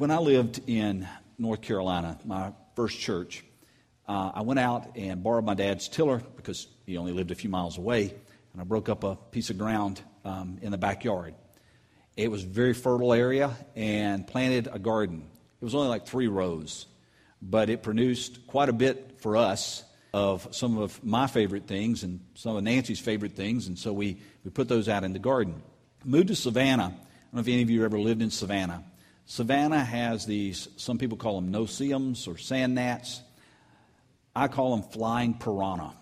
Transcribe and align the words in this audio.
When 0.00 0.10
I 0.10 0.16
lived 0.16 0.62
in 0.66 1.06
North 1.36 1.60
Carolina, 1.60 2.18
my 2.24 2.54
first 2.74 2.98
church, 2.98 3.44
uh, 4.08 4.32
I 4.34 4.40
went 4.40 4.58
out 4.58 4.96
and 4.96 5.22
borrowed 5.22 5.44
my 5.44 5.52
dad's 5.52 5.88
tiller 5.88 6.22
because 6.36 6.68
he 6.86 6.96
only 6.96 7.12
lived 7.12 7.30
a 7.32 7.34
few 7.34 7.50
miles 7.50 7.76
away, 7.76 8.14
and 8.54 8.62
I 8.62 8.64
broke 8.64 8.88
up 8.88 9.04
a 9.04 9.16
piece 9.16 9.50
of 9.50 9.58
ground 9.58 10.00
um, 10.24 10.56
in 10.62 10.70
the 10.70 10.78
backyard. 10.78 11.34
It 12.16 12.30
was 12.30 12.44
a 12.44 12.46
very 12.46 12.72
fertile 12.72 13.12
area 13.12 13.54
and 13.76 14.26
planted 14.26 14.70
a 14.72 14.78
garden. 14.78 15.28
It 15.60 15.64
was 15.66 15.74
only 15.74 15.88
like 15.88 16.06
three 16.06 16.28
rows, 16.28 16.86
but 17.42 17.68
it 17.68 17.82
produced 17.82 18.46
quite 18.46 18.70
a 18.70 18.72
bit 18.72 19.20
for 19.20 19.36
us 19.36 19.84
of 20.14 20.48
some 20.52 20.78
of 20.78 21.04
my 21.04 21.26
favorite 21.26 21.66
things 21.66 22.04
and 22.04 22.20
some 22.36 22.56
of 22.56 22.62
Nancy's 22.62 23.00
favorite 23.00 23.36
things, 23.36 23.66
and 23.66 23.78
so 23.78 23.92
we, 23.92 24.16
we 24.44 24.50
put 24.50 24.66
those 24.66 24.88
out 24.88 25.04
in 25.04 25.12
the 25.12 25.18
garden. 25.18 25.62
Moved 26.06 26.28
to 26.28 26.36
Savannah. 26.36 26.84
I 26.84 26.88
don't 26.88 27.34
know 27.34 27.40
if 27.40 27.48
any 27.48 27.60
of 27.60 27.68
you 27.68 27.84
ever 27.84 28.00
lived 28.00 28.22
in 28.22 28.30
Savannah. 28.30 28.82
Savannah 29.30 29.84
has 29.84 30.26
these, 30.26 30.66
some 30.76 30.98
people 30.98 31.16
call 31.16 31.36
them 31.36 31.52
no-see-ums 31.52 32.26
or 32.26 32.36
sand 32.36 32.74
gnats. 32.74 33.22
I 34.34 34.48
call 34.48 34.76
them 34.76 34.90
flying 34.90 35.34
piranha. 35.34 35.94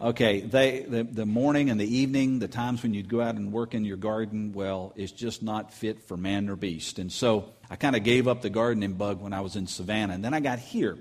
Okay, 0.00 0.40
they, 0.40 0.80
the, 0.80 1.04
the 1.04 1.24
morning 1.24 1.70
and 1.70 1.78
the 1.78 1.98
evening, 1.98 2.40
the 2.40 2.48
times 2.48 2.82
when 2.82 2.94
you'd 2.94 3.08
go 3.08 3.20
out 3.20 3.36
and 3.36 3.52
work 3.52 3.74
in 3.74 3.84
your 3.84 3.96
garden, 3.96 4.54
well, 4.54 4.92
it's 4.96 5.12
just 5.12 5.40
not 5.40 5.72
fit 5.72 6.02
for 6.02 6.16
man 6.16 6.48
or 6.48 6.56
beast. 6.56 6.98
And 6.98 7.12
so 7.12 7.52
I 7.70 7.76
kind 7.76 7.94
of 7.94 8.02
gave 8.02 8.26
up 8.26 8.42
the 8.42 8.50
gardening 8.50 8.94
bug 8.94 9.20
when 9.20 9.32
I 9.32 9.40
was 9.40 9.54
in 9.54 9.68
Savannah. 9.68 10.14
And 10.14 10.24
then 10.24 10.34
I 10.34 10.40
got 10.40 10.58
here. 10.58 10.98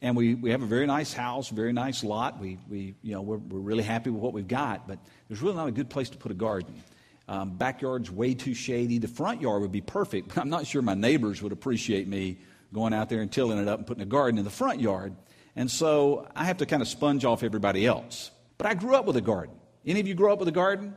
And 0.00 0.14
we, 0.14 0.36
we 0.36 0.50
have 0.50 0.62
a 0.62 0.66
very 0.66 0.86
nice 0.86 1.12
house, 1.12 1.48
very 1.48 1.72
nice 1.72 2.04
lot. 2.04 2.38
We, 2.38 2.58
we, 2.70 2.94
you 3.02 3.14
know, 3.14 3.20
we're, 3.20 3.38
we're 3.38 3.58
really 3.58 3.82
happy 3.82 4.10
with 4.10 4.22
what 4.22 4.32
we've 4.32 4.46
got, 4.46 4.86
but 4.86 5.00
there's 5.26 5.42
really 5.42 5.56
not 5.56 5.66
a 5.66 5.72
good 5.72 5.90
place 5.90 6.10
to 6.10 6.18
put 6.18 6.30
a 6.30 6.36
garden. 6.36 6.84
Um, 7.28 7.56
backyard's 7.56 8.10
way 8.10 8.34
too 8.34 8.54
shady. 8.54 8.98
The 8.98 9.08
front 9.08 9.40
yard 9.40 9.62
would 9.62 9.72
be 9.72 9.80
perfect, 9.80 10.28
but 10.28 10.38
I'm 10.40 10.48
not 10.48 10.66
sure 10.66 10.82
my 10.82 10.94
neighbors 10.94 11.42
would 11.42 11.52
appreciate 11.52 12.06
me 12.06 12.38
going 12.72 12.92
out 12.92 13.08
there 13.08 13.20
and 13.20 13.30
tilling 13.30 13.58
it 13.58 13.68
up 13.68 13.78
and 13.78 13.86
putting 13.86 14.02
a 14.02 14.06
garden 14.06 14.38
in 14.38 14.44
the 14.44 14.50
front 14.50 14.80
yard. 14.80 15.14
And 15.54 15.70
so 15.70 16.28
I 16.36 16.44
have 16.44 16.58
to 16.58 16.66
kind 16.66 16.82
of 16.82 16.88
sponge 16.88 17.24
off 17.24 17.42
everybody 17.42 17.86
else. 17.86 18.30
But 18.58 18.66
I 18.66 18.74
grew 18.74 18.94
up 18.94 19.06
with 19.06 19.16
a 19.16 19.22
garden. 19.22 19.54
Any 19.84 20.00
of 20.00 20.06
you 20.06 20.14
grow 20.14 20.32
up 20.32 20.38
with 20.38 20.48
a 20.48 20.52
garden? 20.52 20.94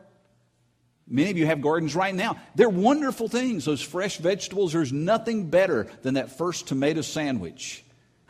Many 1.08 1.32
of 1.32 1.38
you 1.38 1.48
have 1.48 1.62
gardens 1.62 1.96
right 1.96 2.14
now. 2.14 2.38
They're 2.54 2.70
wonderful 2.70 3.28
things. 3.28 3.66
Those 3.66 3.82
fresh 3.82 4.18
vegetables, 4.18 4.74
there's 4.74 4.94
nothing 4.94 5.50
better 5.50 5.88
than 6.04 6.14
that 6.16 6.38
first 6.38 6.68
tomato 6.68 7.02
sandwich. 7.02 7.84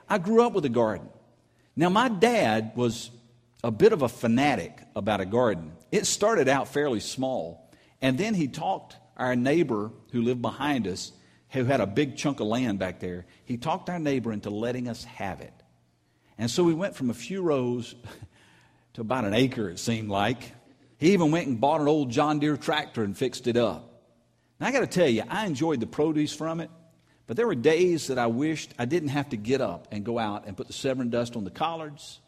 I 0.08 0.18
grew 0.18 0.44
up 0.44 0.54
with 0.54 0.64
a 0.66 0.70
garden. 0.70 1.10
Now, 1.76 1.90
my 1.90 2.08
dad 2.08 2.72
was 2.76 3.12
a 3.64 3.72
bit 3.72 3.92
of 3.92 4.02
a 4.02 4.10
fanatic 4.10 4.78
about 4.96 5.20
a 5.20 5.26
garden. 5.26 5.74
It 5.92 6.08
started 6.08 6.48
out 6.48 6.70
fairly 6.70 7.02
small, 7.02 7.69
and 8.02 8.18
then 8.18 8.34
he 8.34 8.48
talked 8.48 8.96
our 9.18 9.36
neighbor 9.36 9.92
who 10.12 10.22
lived 10.22 10.42
behind 10.42 10.88
us, 10.88 11.12
who 11.50 11.66
had 11.66 11.82
a 11.82 11.88
big 11.88 12.16
chunk 12.16 12.40
of 12.40 12.48
land 12.48 12.80
back 12.80 13.00
there, 13.00 13.26
he 13.44 13.58
talked 13.58 13.90
our 13.90 14.00
neighbor 14.00 14.32
into 14.32 14.50
letting 14.50 14.88
us 14.88 15.04
have 15.04 15.42
it. 15.42 15.54
And 16.38 16.50
so 16.50 16.64
we 16.64 16.74
went 16.74 16.96
from 16.96 17.10
a 17.10 17.14
few 17.14 17.42
rows 17.42 17.96
to 18.94 19.02
about 19.02 19.26
an 19.26 19.34
acre, 19.34 19.70
it 19.70 19.80
seemed 19.80 20.10
like. 20.10 20.54
He 20.98 21.14
even 21.14 21.32
went 21.32 21.48
and 21.48 21.60
bought 21.60 21.82
an 21.82 21.88
old 21.88 22.12
John 22.12 22.40
Deere 22.40 22.58
tractor 22.58 23.04
and 23.04 23.18
fixed 23.18 23.48
it 23.48 23.58
up. 23.58 24.04
Now, 24.60 24.68
I 24.68 24.72
got 24.72 24.82
to 24.82 24.88
tell 24.88 25.08
you, 25.08 25.24
I 25.28 25.46
enjoyed 25.46 25.80
the 25.80 25.88
produce 25.88 26.34
from 26.34 26.60
it, 26.60 26.70
but 27.28 27.38
there 27.38 27.48
were 27.48 27.56
days 27.56 28.08
that 28.08 28.18
I 28.18 28.28
wished 28.28 28.74
I 28.78 28.86
didn't 28.86 29.10
have 29.10 29.30
to 29.30 29.38
get 29.38 29.62
up 29.62 29.88
and 29.92 30.04
go 30.04 30.20
out 30.20 30.46
and 30.46 30.58
put 30.58 30.68
the 30.68 30.74
Sevin 30.74 31.10
dust 31.10 31.36
on 31.36 31.44
the 31.44 31.52
collards. 31.52 32.20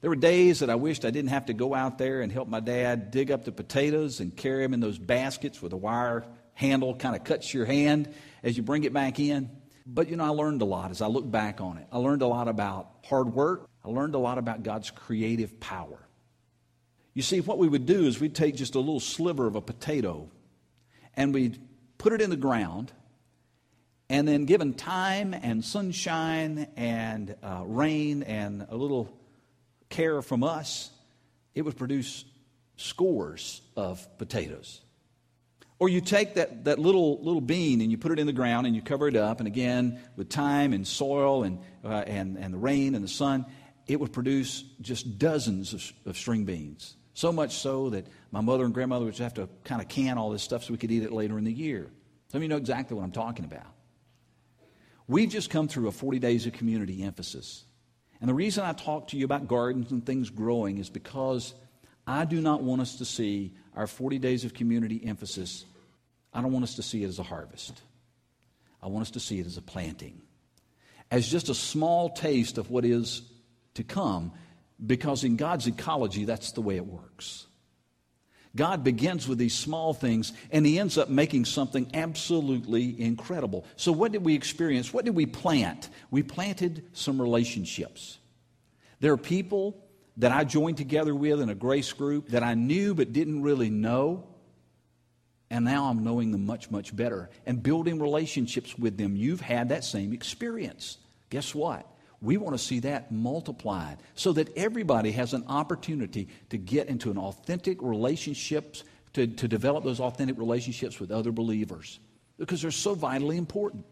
There 0.00 0.10
were 0.10 0.16
days 0.16 0.60
that 0.60 0.70
I 0.70 0.76
wished 0.76 1.04
I 1.04 1.10
didn't 1.10 1.30
have 1.30 1.46
to 1.46 1.54
go 1.54 1.74
out 1.74 1.98
there 1.98 2.20
and 2.20 2.30
help 2.30 2.48
my 2.48 2.60
dad 2.60 3.10
dig 3.10 3.30
up 3.30 3.44
the 3.44 3.52
potatoes 3.52 4.20
and 4.20 4.36
carry 4.36 4.62
them 4.62 4.74
in 4.74 4.80
those 4.80 4.98
baskets 4.98 5.60
with 5.60 5.72
a 5.72 5.76
wire 5.76 6.24
handle 6.54 6.94
kind 6.94 7.16
of 7.16 7.24
cuts 7.24 7.52
your 7.52 7.64
hand 7.64 8.12
as 8.42 8.56
you 8.56 8.62
bring 8.62 8.84
it 8.84 8.92
back 8.92 9.18
in. 9.18 9.50
But 9.86 10.08
you 10.08 10.16
know, 10.16 10.24
I 10.24 10.28
learned 10.28 10.62
a 10.62 10.64
lot 10.64 10.90
as 10.90 11.00
I 11.00 11.06
look 11.06 11.28
back 11.28 11.60
on 11.60 11.78
it. 11.78 11.86
I 11.90 11.98
learned 11.98 12.22
a 12.22 12.26
lot 12.26 12.46
about 12.46 12.90
hard 13.04 13.32
work. 13.32 13.68
I 13.84 13.88
learned 13.88 14.14
a 14.14 14.18
lot 14.18 14.38
about 14.38 14.62
God's 14.62 14.90
creative 14.90 15.58
power. 15.60 16.06
You 17.14 17.22
see, 17.22 17.40
what 17.40 17.58
we 17.58 17.66
would 17.68 17.86
do 17.86 18.04
is 18.04 18.20
we'd 18.20 18.34
take 18.34 18.54
just 18.54 18.74
a 18.74 18.78
little 18.78 19.00
sliver 19.00 19.46
of 19.46 19.56
a 19.56 19.60
potato 19.60 20.30
and 21.14 21.34
we'd 21.34 21.58
put 21.96 22.12
it 22.12 22.20
in 22.20 22.30
the 22.30 22.36
ground, 22.36 22.92
and 24.08 24.26
then, 24.26 24.44
given 24.44 24.72
time 24.72 25.34
and 25.34 25.64
sunshine 25.64 26.68
and 26.76 27.34
uh, 27.42 27.62
rain 27.66 28.22
and 28.22 28.66
a 28.70 28.76
little 28.76 29.18
care 29.88 30.20
from 30.22 30.44
us, 30.44 30.90
it 31.54 31.62
would 31.62 31.76
produce 31.76 32.24
scores 32.76 33.60
of 33.76 34.06
potatoes. 34.18 34.80
Or 35.80 35.88
you 35.88 36.00
take 36.00 36.34
that, 36.34 36.64
that 36.64 36.78
little, 36.78 37.22
little 37.22 37.40
bean 37.40 37.80
and 37.80 37.90
you 37.90 37.98
put 37.98 38.10
it 38.10 38.18
in 38.18 38.26
the 38.26 38.32
ground 38.32 38.66
and 38.66 38.74
you 38.74 38.82
cover 38.82 39.06
it 39.06 39.16
up, 39.16 39.38
and 39.40 39.46
again, 39.46 40.00
with 40.16 40.28
time 40.28 40.72
and 40.72 40.86
soil 40.86 41.44
and, 41.44 41.60
uh, 41.84 42.02
and, 42.06 42.36
and 42.36 42.52
the 42.52 42.58
rain 42.58 42.94
and 42.94 43.04
the 43.04 43.08
sun, 43.08 43.46
it 43.86 44.00
would 44.00 44.12
produce 44.12 44.64
just 44.80 45.18
dozens 45.18 45.74
of, 45.74 45.92
of 46.04 46.16
string 46.16 46.44
beans. 46.44 46.96
So 47.14 47.32
much 47.32 47.56
so 47.56 47.90
that 47.90 48.06
my 48.30 48.40
mother 48.40 48.64
and 48.64 48.74
grandmother 48.74 49.04
would 49.04 49.16
have 49.18 49.34
to 49.34 49.48
kind 49.64 49.80
of 49.80 49.88
can 49.88 50.18
all 50.18 50.30
this 50.30 50.42
stuff 50.42 50.64
so 50.64 50.72
we 50.72 50.78
could 50.78 50.90
eat 50.90 51.02
it 51.02 51.12
later 51.12 51.38
in 51.38 51.44
the 51.44 51.52
year. 51.52 51.90
Some 52.30 52.38
of 52.38 52.42
you 52.42 52.48
know 52.48 52.56
exactly 52.56 52.96
what 52.96 53.04
I'm 53.04 53.12
talking 53.12 53.44
about. 53.44 53.66
We've 55.06 55.30
just 55.30 55.48
come 55.48 55.68
through 55.68 55.88
a 55.88 55.92
40 55.92 56.18
days 56.18 56.46
of 56.46 56.52
community 56.52 57.02
emphasis. 57.02 57.64
And 58.20 58.28
the 58.28 58.34
reason 58.34 58.64
I 58.64 58.72
talk 58.72 59.08
to 59.08 59.16
you 59.16 59.24
about 59.24 59.46
gardens 59.46 59.92
and 59.92 60.04
things 60.04 60.30
growing 60.30 60.78
is 60.78 60.90
because 60.90 61.54
I 62.06 62.24
do 62.24 62.40
not 62.40 62.62
want 62.62 62.80
us 62.80 62.96
to 62.96 63.04
see 63.04 63.54
our 63.76 63.86
40 63.86 64.18
days 64.18 64.44
of 64.44 64.54
community 64.54 65.00
emphasis, 65.04 65.64
I 66.32 66.40
don't 66.40 66.52
want 66.52 66.64
us 66.64 66.74
to 66.76 66.82
see 66.82 67.04
it 67.04 67.08
as 67.08 67.18
a 67.18 67.22
harvest. 67.22 67.80
I 68.82 68.88
want 68.88 69.02
us 69.02 69.10
to 69.12 69.20
see 69.20 69.38
it 69.38 69.46
as 69.46 69.56
a 69.56 69.62
planting, 69.62 70.20
as 71.10 71.28
just 71.28 71.48
a 71.48 71.54
small 71.54 72.10
taste 72.10 72.58
of 72.58 72.70
what 72.70 72.84
is 72.84 73.22
to 73.74 73.84
come, 73.84 74.32
because 74.84 75.24
in 75.24 75.36
God's 75.36 75.66
ecology, 75.66 76.24
that's 76.24 76.52
the 76.52 76.60
way 76.60 76.76
it 76.76 76.86
works. 76.86 77.46
God 78.56 78.82
begins 78.82 79.28
with 79.28 79.38
these 79.38 79.54
small 79.54 79.94
things 79.94 80.32
and 80.50 80.64
he 80.64 80.78
ends 80.78 80.98
up 80.98 81.08
making 81.08 81.44
something 81.44 81.90
absolutely 81.94 83.00
incredible. 83.00 83.64
So, 83.76 83.92
what 83.92 84.12
did 84.12 84.24
we 84.24 84.34
experience? 84.34 84.92
What 84.92 85.04
did 85.04 85.14
we 85.14 85.26
plant? 85.26 85.88
We 86.10 86.22
planted 86.22 86.88
some 86.92 87.20
relationships. 87.20 88.18
There 89.00 89.12
are 89.12 89.18
people 89.18 89.84
that 90.16 90.32
I 90.32 90.44
joined 90.44 90.76
together 90.76 91.14
with 91.14 91.40
in 91.40 91.48
a 91.48 91.54
grace 91.54 91.92
group 91.92 92.30
that 92.30 92.42
I 92.42 92.54
knew 92.54 92.94
but 92.94 93.12
didn't 93.12 93.42
really 93.42 93.70
know. 93.70 94.24
And 95.50 95.64
now 95.64 95.86
I'm 95.86 96.04
knowing 96.04 96.32
them 96.32 96.44
much, 96.44 96.70
much 96.70 96.94
better 96.94 97.30
and 97.46 97.62
building 97.62 98.00
relationships 98.00 98.76
with 98.76 98.98
them. 98.98 99.16
You've 99.16 99.40
had 99.40 99.70
that 99.70 99.84
same 99.84 100.12
experience. 100.12 100.98
Guess 101.30 101.54
what? 101.54 101.86
We 102.20 102.36
want 102.36 102.56
to 102.56 102.62
see 102.62 102.80
that 102.80 103.12
multiplied 103.12 103.98
so 104.14 104.32
that 104.32 104.56
everybody 104.56 105.12
has 105.12 105.34
an 105.34 105.44
opportunity 105.46 106.28
to 106.50 106.58
get 106.58 106.88
into 106.88 107.10
an 107.10 107.18
authentic 107.18 107.80
relationships, 107.80 108.82
to, 109.12 109.26
to 109.26 109.46
develop 109.46 109.84
those 109.84 110.00
authentic 110.00 110.36
relationships 110.38 110.98
with 110.98 111.10
other 111.10 111.30
believers 111.30 112.00
because 112.38 112.62
they're 112.62 112.70
so 112.70 112.94
vitally 112.94 113.36
important. 113.36 113.84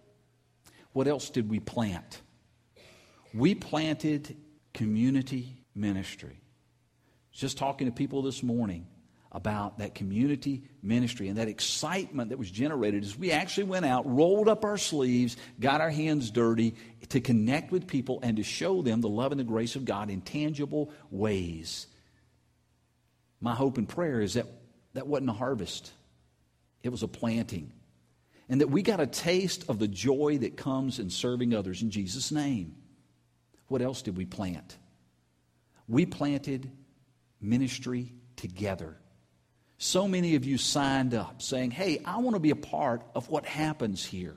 What 0.93 1.07
else 1.07 1.31
did 1.31 1.49
we 1.49 1.61
plant? 1.61 2.23
We 3.35 3.55
planted 3.55 4.37
community 4.73 5.57
ministry. 5.75 6.41
Just 7.33 7.59
talking 7.59 7.87
to 7.87 7.93
people 7.93 8.23
this 8.23 8.43
morning 8.43 8.87
about 9.33 9.79
that 9.79 9.95
community 9.95 10.63
ministry 10.83 11.29
and 11.29 11.39
that 11.39 11.49
excitement 11.49 12.31
that 12.31 12.39
was 12.39 12.51
generated 12.51 13.05
as 13.05 13.19
we 13.19 13.31
actually 13.31 13.65
went 13.65 13.85
out, 13.85 14.07
rolled 14.07 14.49
up 14.49 14.65
our 14.65 14.79
sleeves, 14.79 15.37
got 15.61 15.81
our 15.81 15.91
hands 15.91 16.31
dirty 16.31 16.75
to 17.11 17.21
connect 17.21 17.71
with 17.71 17.87
people 17.87 18.21
and 18.23 18.37
to 18.39 18.43
show 18.43 18.83
them 18.83 19.01
the 19.01 19.09
love 19.09 19.33
and 19.33 19.41
the 19.41 19.45
grace 19.45 19.77
of 19.77 19.85
God 19.85 20.11
in 20.11 20.21
tangible 20.21 20.91
ways. 21.11 21.87
My 23.41 23.55
hope 23.55 23.79
and 23.79 23.89
prayer 23.89 24.21
is 24.21 24.35
that 24.35 24.47
that 24.95 25.07
wasn't 25.07 25.31
a 25.31 25.35
harvest, 25.35 25.93
it 26.83 26.89
was 26.89 27.03
a 27.03 27.09
planting. 27.09 27.73
And 28.49 28.61
that 28.61 28.71
we 28.71 28.83
got 28.83 29.01
a 29.01 29.09
taste 29.09 29.65
of 29.69 29.81
the 29.81 29.89
joy 29.89 30.39
that 30.39 30.57
comes 30.57 31.01
in 31.01 31.11
serving 31.11 31.53
others 31.53 31.83
in 31.83 31.91
Jesus' 31.91 32.31
name. 32.31 32.77
What 33.67 33.83
else 33.83 34.03
did 34.03 34.17
we 34.17 34.25
plant? 34.25 34.77
We 35.89 36.07
planted 36.07 36.71
ministry 37.41 38.13
together. 38.37 38.97
So 39.79 40.09
many 40.09 40.37
of 40.37 40.45
you 40.45 40.59
signed 40.59 41.15
up 41.15 41.43
saying, 41.43 41.71
Hey, 41.71 42.01
I 42.05 42.19
want 42.19 42.35
to 42.35 42.41
be 42.41 42.51
a 42.51 42.57
part 42.57 43.03
of 43.15 43.29
what 43.29 43.45
happens 43.45 44.05
here. 44.05 44.37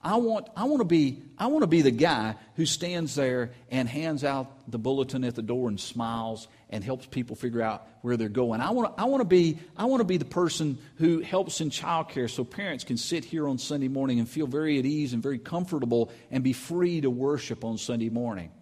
I 0.00 0.16
want, 0.16 0.48
I 0.56 0.64
want 0.64 0.78
to 0.80 0.84
be 0.84 1.22
I 1.36 1.48
want 1.48 1.62
to 1.62 1.66
be 1.66 1.82
the 1.82 1.90
guy 1.90 2.36
who 2.54 2.66
stands 2.66 3.16
there 3.16 3.50
and 3.68 3.88
hands 3.88 4.22
out 4.22 4.70
the 4.70 4.78
bulletin 4.78 5.24
at 5.24 5.34
the 5.34 5.42
door 5.42 5.68
and 5.68 5.78
smiles 5.78 6.46
and 6.70 6.84
helps 6.84 7.06
people 7.06 7.34
figure 7.34 7.62
out 7.62 7.86
where 8.02 8.16
they're 8.16 8.28
going. 8.28 8.60
I 8.60 8.70
want 8.70 8.96
to, 8.96 9.02
I 9.02 9.06
want 9.06 9.22
to 9.22 9.26
be 9.26 9.58
I 9.76 9.86
want 9.86 10.00
to 10.00 10.04
be 10.04 10.16
the 10.16 10.24
person 10.24 10.78
who 10.98 11.20
helps 11.20 11.60
in 11.60 11.70
childcare 11.70 12.30
so 12.30 12.44
parents 12.44 12.84
can 12.84 12.96
sit 12.96 13.24
here 13.24 13.48
on 13.48 13.58
Sunday 13.58 13.88
morning 13.88 14.20
and 14.20 14.28
feel 14.28 14.46
very 14.46 14.78
at 14.78 14.86
ease 14.86 15.14
and 15.14 15.22
very 15.22 15.38
comfortable 15.38 16.12
and 16.30 16.44
be 16.44 16.52
free 16.52 17.00
to 17.00 17.10
worship 17.10 17.64
on 17.64 17.76
Sunday 17.76 18.08
morning. 18.08 18.52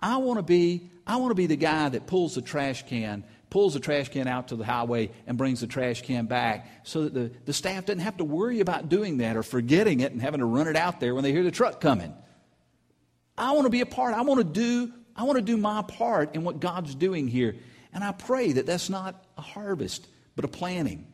I 0.00 0.16
want 0.16 0.40
to 0.40 0.42
be 0.42 0.90
I 1.06 1.16
want 1.16 1.30
to 1.30 1.36
be 1.36 1.46
the 1.46 1.56
guy 1.56 1.88
that 1.88 2.08
pulls 2.08 2.34
the 2.34 2.42
trash 2.42 2.84
can 2.86 3.22
pulls 3.50 3.74
the 3.74 3.80
trash 3.80 4.08
can 4.08 4.28
out 4.28 4.48
to 4.48 4.56
the 4.56 4.64
highway 4.64 5.10
and 5.26 5.36
brings 5.36 5.60
the 5.60 5.66
trash 5.66 6.02
can 6.02 6.26
back 6.26 6.68
so 6.84 7.04
that 7.04 7.14
the, 7.14 7.30
the 7.44 7.52
staff 7.52 7.86
doesn't 7.86 8.00
have 8.00 8.16
to 8.18 8.24
worry 8.24 8.60
about 8.60 8.88
doing 8.88 9.18
that 9.18 9.36
or 9.36 9.42
forgetting 9.42 10.00
it 10.00 10.12
and 10.12 10.22
having 10.22 10.40
to 10.40 10.46
run 10.46 10.68
it 10.68 10.76
out 10.76 11.00
there 11.00 11.14
when 11.14 11.24
they 11.24 11.32
hear 11.32 11.42
the 11.42 11.50
truck 11.50 11.80
coming. 11.80 12.14
I 13.36 13.52
want 13.52 13.66
to 13.66 13.70
be 13.70 13.80
a 13.80 13.86
part. 13.86 14.14
I 14.14 14.22
want 14.22 14.38
to 14.38 14.44
do 14.44 14.92
I 15.16 15.24
want 15.24 15.36
to 15.36 15.42
do 15.42 15.56
my 15.56 15.82
part 15.82 16.34
in 16.34 16.44
what 16.44 16.60
God's 16.60 16.94
doing 16.94 17.28
here. 17.28 17.56
And 17.92 18.04
I 18.04 18.12
pray 18.12 18.52
that 18.52 18.64
that's 18.64 18.88
not 18.88 19.22
a 19.36 19.42
harvest, 19.42 20.06
but 20.36 20.44
a 20.44 20.48
planting. 20.48 21.06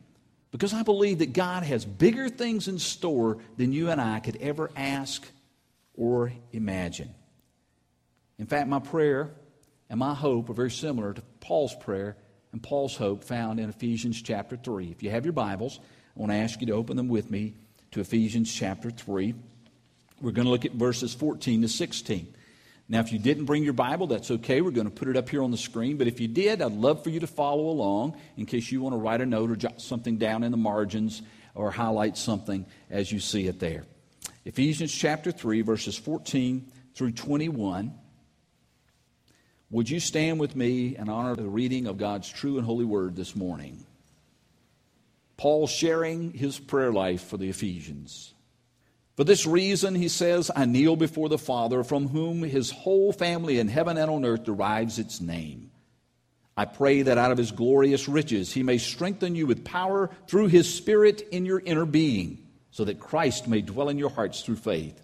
Because 0.51 0.73
I 0.73 0.83
believe 0.83 1.19
that 1.19 1.33
God 1.33 1.63
has 1.63 1.83
bigger 1.83 2.29
things 2.29 2.67
in 2.67 2.79
store 2.79 3.39
than 3.57 3.73
you 3.73 3.89
and 3.89 3.99
I 3.99 4.19
could 4.19 4.37
ever 4.37 4.71
ask 4.75 5.27
or 5.93 6.31
imagine. 6.53 7.13
In 8.37 8.45
fact, 8.45 8.69
my 8.69 8.79
prayer 8.79 9.31
and 9.89 9.99
my 9.99 10.13
hope 10.13 10.49
are 10.49 10.53
very 10.53 10.71
similar 10.71 11.13
to 11.13 11.21
Paul's 11.39 11.75
prayer 11.75 12.15
and 12.51 12.61
Paul's 12.61 12.95
hope 12.95 13.23
found 13.23 13.59
in 13.59 13.69
Ephesians 13.69 14.21
chapter 14.21 14.57
3. 14.57 14.91
If 14.91 15.03
you 15.03 15.09
have 15.11 15.25
your 15.25 15.33
Bibles, 15.33 15.79
I 16.15 16.19
want 16.19 16.31
to 16.31 16.37
ask 16.37 16.61
you 16.61 16.67
to 16.67 16.73
open 16.73 16.97
them 16.97 17.07
with 17.07 17.29
me 17.29 17.55
to 17.91 17.99
Ephesians 17.99 18.53
chapter 18.53 18.89
3. 18.89 19.33
We're 20.21 20.31
going 20.31 20.45
to 20.45 20.51
look 20.51 20.65
at 20.65 20.71
verses 20.71 21.13
14 21.13 21.61
to 21.61 21.67
16. 21.67 22.33
Now, 22.89 23.01
if 23.01 23.11
you 23.11 23.19
didn't 23.19 23.45
bring 23.45 23.63
your 23.63 23.73
Bible, 23.73 24.07
that's 24.07 24.31
okay. 24.31 24.61
We're 24.61 24.71
going 24.71 24.89
to 24.89 24.93
put 24.93 25.09
it 25.09 25.17
up 25.17 25.27
here 25.27 25.43
on 25.43 25.51
the 25.51 25.57
screen. 25.57 25.97
But 25.97 26.07
if 26.07 26.21
you 26.21 26.27
did, 26.27 26.61
I'd 26.61 26.71
love 26.71 27.03
for 27.03 27.09
you 27.09 27.19
to 27.19 27.27
follow 27.27 27.69
along 27.69 28.15
in 28.37 28.45
case 28.45 28.71
you 28.71 28.81
want 28.81 28.93
to 28.93 28.99
write 28.99 29.19
a 29.19 29.25
note 29.25 29.51
or 29.51 29.57
jot 29.57 29.81
something 29.81 30.17
down 30.17 30.43
in 30.43 30.51
the 30.51 30.57
margins 30.57 31.21
or 31.53 31.69
highlight 31.69 32.17
something 32.17 32.65
as 32.89 33.11
you 33.11 33.19
see 33.19 33.47
it 33.47 33.59
there. 33.59 33.83
Ephesians 34.45 34.93
chapter 34.93 35.31
3, 35.31 35.61
verses 35.61 35.97
14 35.97 36.71
through 36.95 37.11
21. 37.11 37.93
Would 39.69 39.89
you 39.89 39.99
stand 39.99 40.39
with 40.39 40.55
me 40.55 40.95
and 40.95 41.09
honor 41.09 41.35
the 41.35 41.43
reading 41.43 41.87
of 41.87 41.97
God's 41.97 42.29
true 42.29 42.57
and 42.57 42.65
holy 42.65 42.85
word 42.85 43.17
this 43.17 43.35
morning? 43.35 43.85
Paul 45.35 45.67
sharing 45.67 46.31
his 46.31 46.57
prayer 46.57 46.93
life 46.93 47.23
for 47.23 47.37
the 47.37 47.49
Ephesians. 47.49 48.33
For 49.17 49.25
this 49.25 49.45
reason, 49.45 49.93
he 49.93 50.07
says, 50.07 50.49
I 50.55 50.65
kneel 50.65 50.95
before 50.95 51.27
the 51.27 51.37
Father, 51.37 51.83
from 51.83 52.07
whom 52.07 52.43
his 52.43 52.71
whole 52.71 53.11
family 53.11 53.59
in 53.59 53.67
heaven 53.67 53.97
and 53.97 54.09
on 54.09 54.23
earth 54.23 54.45
derives 54.45 54.99
its 54.99 55.19
name. 55.19 55.71
I 56.55 56.65
pray 56.65 57.01
that 57.01 57.17
out 57.17 57.31
of 57.31 57.37
his 57.37 57.51
glorious 57.51 58.07
riches 58.07 58.53
he 58.53 58.63
may 58.63 58.77
strengthen 58.77 59.35
you 59.35 59.47
with 59.47 59.65
power 59.65 60.09
through 60.27 60.47
his 60.47 60.73
Spirit 60.73 61.27
in 61.31 61.45
your 61.45 61.59
inner 61.59 61.85
being, 61.85 62.47
so 62.71 62.85
that 62.85 62.99
Christ 62.99 63.47
may 63.47 63.61
dwell 63.61 63.89
in 63.89 63.97
your 63.97 64.11
hearts 64.11 64.41
through 64.41 64.55
faith. 64.55 64.99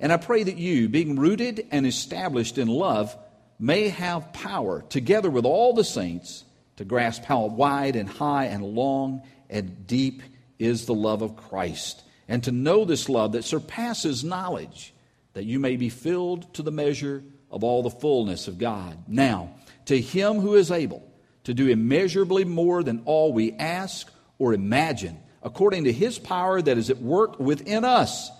And 0.00 0.12
I 0.12 0.16
pray 0.16 0.42
that 0.42 0.58
you, 0.58 0.88
being 0.88 1.16
rooted 1.16 1.66
and 1.70 1.86
established 1.86 2.58
in 2.58 2.68
love, 2.68 3.16
may 3.58 3.88
have 3.88 4.32
power, 4.32 4.82
together 4.88 5.30
with 5.30 5.44
all 5.44 5.72
the 5.72 5.84
saints, 5.84 6.44
to 6.76 6.84
grasp 6.84 7.24
how 7.24 7.46
wide 7.46 7.96
and 7.96 8.08
high 8.08 8.46
and 8.46 8.62
long 8.62 9.22
and 9.48 9.86
deep 9.86 10.22
is 10.58 10.86
the 10.86 10.94
love 10.94 11.22
of 11.22 11.36
Christ, 11.36 12.02
and 12.28 12.42
to 12.44 12.52
know 12.52 12.84
this 12.84 13.08
love 13.08 13.32
that 13.32 13.44
surpasses 13.44 14.24
knowledge, 14.24 14.92
that 15.34 15.44
you 15.44 15.58
may 15.58 15.76
be 15.76 15.88
filled 15.88 16.52
to 16.54 16.62
the 16.62 16.70
measure 16.70 17.22
of 17.50 17.62
all 17.62 17.82
the 17.82 17.90
fullness 17.90 18.48
of 18.48 18.58
God. 18.58 18.96
Now, 19.06 19.54
to 19.86 20.00
him 20.00 20.40
who 20.40 20.54
is 20.54 20.70
able 20.70 21.02
to 21.44 21.54
do 21.54 21.68
immeasurably 21.68 22.44
more 22.44 22.82
than 22.82 23.02
all 23.04 23.32
we 23.32 23.52
ask 23.52 24.10
or 24.38 24.52
imagine, 24.52 25.18
according 25.42 25.84
to 25.84 25.92
his 25.92 26.18
power 26.18 26.60
that 26.60 26.76
is 26.76 26.90
at 26.90 26.98
work 26.98 27.38
within 27.38 27.84
us. 27.84 28.30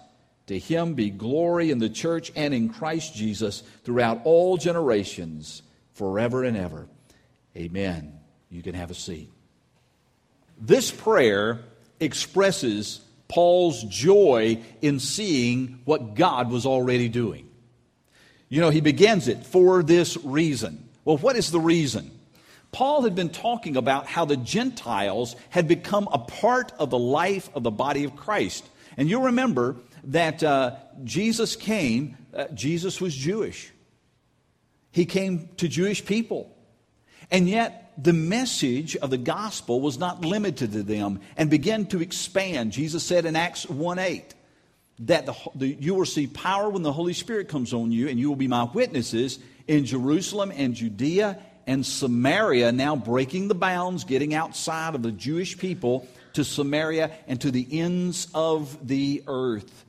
To 0.46 0.58
him 0.58 0.94
be 0.94 1.10
glory 1.10 1.70
in 1.70 1.78
the 1.78 1.88
church 1.88 2.30
and 2.36 2.54
in 2.54 2.68
Christ 2.68 3.14
Jesus 3.14 3.62
throughout 3.84 4.20
all 4.24 4.56
generations, 4.56 5.62
forever 5.94 6.44
and 6.44 6.56
ever. 6.56 6.88
Amen. 7.56 8.18
You 8.48 8.62
can 8.62 8.74
have 8.74 8.90
a 8.90 8.94
seat. 8.94 9.30
This 10.60 10.90
prayer 10.90 11.60
expresses 11.98 13.00
Paul's 13.28 13.82
joy 13.84 14.62
in 14.80 15.00
seeing 15.00 15.80
what 15.84 16.14
God 16.14 16.50
was 16.50 16.64
already 16.64 17.08
doing. 17.08 17.48
You 18.48 18.60
know, 18.60 18.70
he 18.70 18.80
begins 18.80 19.26
it 19.26 19.44
for 19.44 19.82
this 19.82 20.16
reason. 20.18 20.88
Well, 21.04 21.16
what 21.18 21.36
is 21.36 21.50
the 21.50 21.60
reason? 21.60 22.12
Paul 22.70 23.02
had 23.02 23.14
been 23.14 23.30
talking 23.30 23.76
about 23.76 24.06
how 24.06 24.24
the 24.24 24.36
Gentiles 24.36 25.34
had 25.50 25.66
become 25.66 26.08
a 26.12 26.18
part 26.18 26.72
of 26.78 26.90
the 26.90 26.98
life 26.98 27.48
of 27.54 27.62
the 27.62 27.70
body 27.70 28.04
of 28.04 28.14
Christ. 28.16 28.68
And 28.96 29.08
you'll 29.08 29.22
remember 29.22 29.76
that 30.06 30.42
uh, 30.42 30.76
Jesus 31.04 31.56
came, 31.56 32.16
uh, 32.34 32.46
Jesus 32.54 33.00
was 33.00 33.14
Jewish. 33.14 33.70
He 34.92 35.04
came 35.04 35.48
to 35.58 35.68
Jewish 35.68 36.04
people. 36.04 36.50
And 37.30 37.48
yet, 37.48 37.92
the 37.98 38.12
message 38.12 38.96
of 38.96 39.10
the 39.10 39.18
gospel 39.18 39.80
was 39.80 39.98
not 39.98 40.24
limited 40.24 40.72
to 40.72 40.82
them 40.82 41.20
and 41.36 41.50
began 41.50 41.86
to 41.86 42.00
expand. 42.00 42.72
Jesus 42.72 43.02
said 43.02 43.26
in 43.26 43.36
Acts 43.36 43.68
1 43.68 43.98
8 43.98 44.34
that 45.00 45.26
the, 45.26 45.34
the, 45.54 45.66
you 45.66 45.94
will 45.94 46.00
receive 46.00 46.34
power 46.34 46.68
when 46.68 46.82
the 46.82 46.92
Holy 46.92 47.14
Spirit 47.14 47.48
comes 47.48 47.72
on 47.72 47.90
you, 47.92 48.08
and 48.08 48.18
you 48.18 48.28
will 48.28 48.36
be 48.36 48.48
my 48.48 48.64
witnesses 48.64 49.38
in 49.66 49.84
Jerusalem 49.84 50.52
and 50.54 50.74
Judea 50.74 51.38
and 51.66 51.84
Samaria, 51.84 52.70
now 52.70 52.94
breaking 52.94 53.48
the 53.48 53.54
bounds, 53.54 54.04
getting 54.04 54.34
outside 54.34 54.94
of 54.94 55.02
the 55.02 55.10
Jewish 55.10 55.58
people 55.58 56.06
to 56.34 56.44
Samaria 56.44 57.10
and 57.26 57.40
to 57.40 57.50
the 57.50 57.66
ends 57.80 58.28
of 58.34 58.86
the 58.86 59.24
earth. 59.26 59.85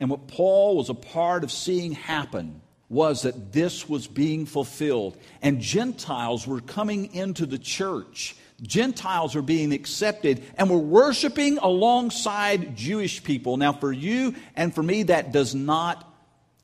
And 0.00 0.08
what 0.08 0.26
Paul 0.26 0.76
was 0.76 0.88
a 0.88 0.94
part 0.94 1.44
of 1.44 1.52
seeing 1.52 1.92
happen 1.92 2.62
was 2.88 3.22
that 3.22 3.52
this 3.52 3.88
was 3.88 4.08
being 4.08 4.46
fulfilled. 4.46 5.16
And 5.42 5.60
Gentiles 5.60 6.46
were 6.46 6.60
coming 6.60 7.14
into 7.14 7.46
the 7.46 7.58
church. 7.58 8.34
Gentiles 8.62 9.36
are 9.36 9.42
being 9.42 9.72
accepted 9.72 10.42
and 10.56 10.68
we're 10.68 10.78
worshiping 10.78 11.58
alongside 11.58 12.76
Jewish 12.76 13.22
people. 13.22 13.56
Now, 13.56 13.72
for 13.72 13.92
you 13.92 14.34
and 14.56 14.74
for 14.74 14.82
me, 14.82 15.04
that 15.04 15.32
does 15.32 15.54
not, 15.54 16.06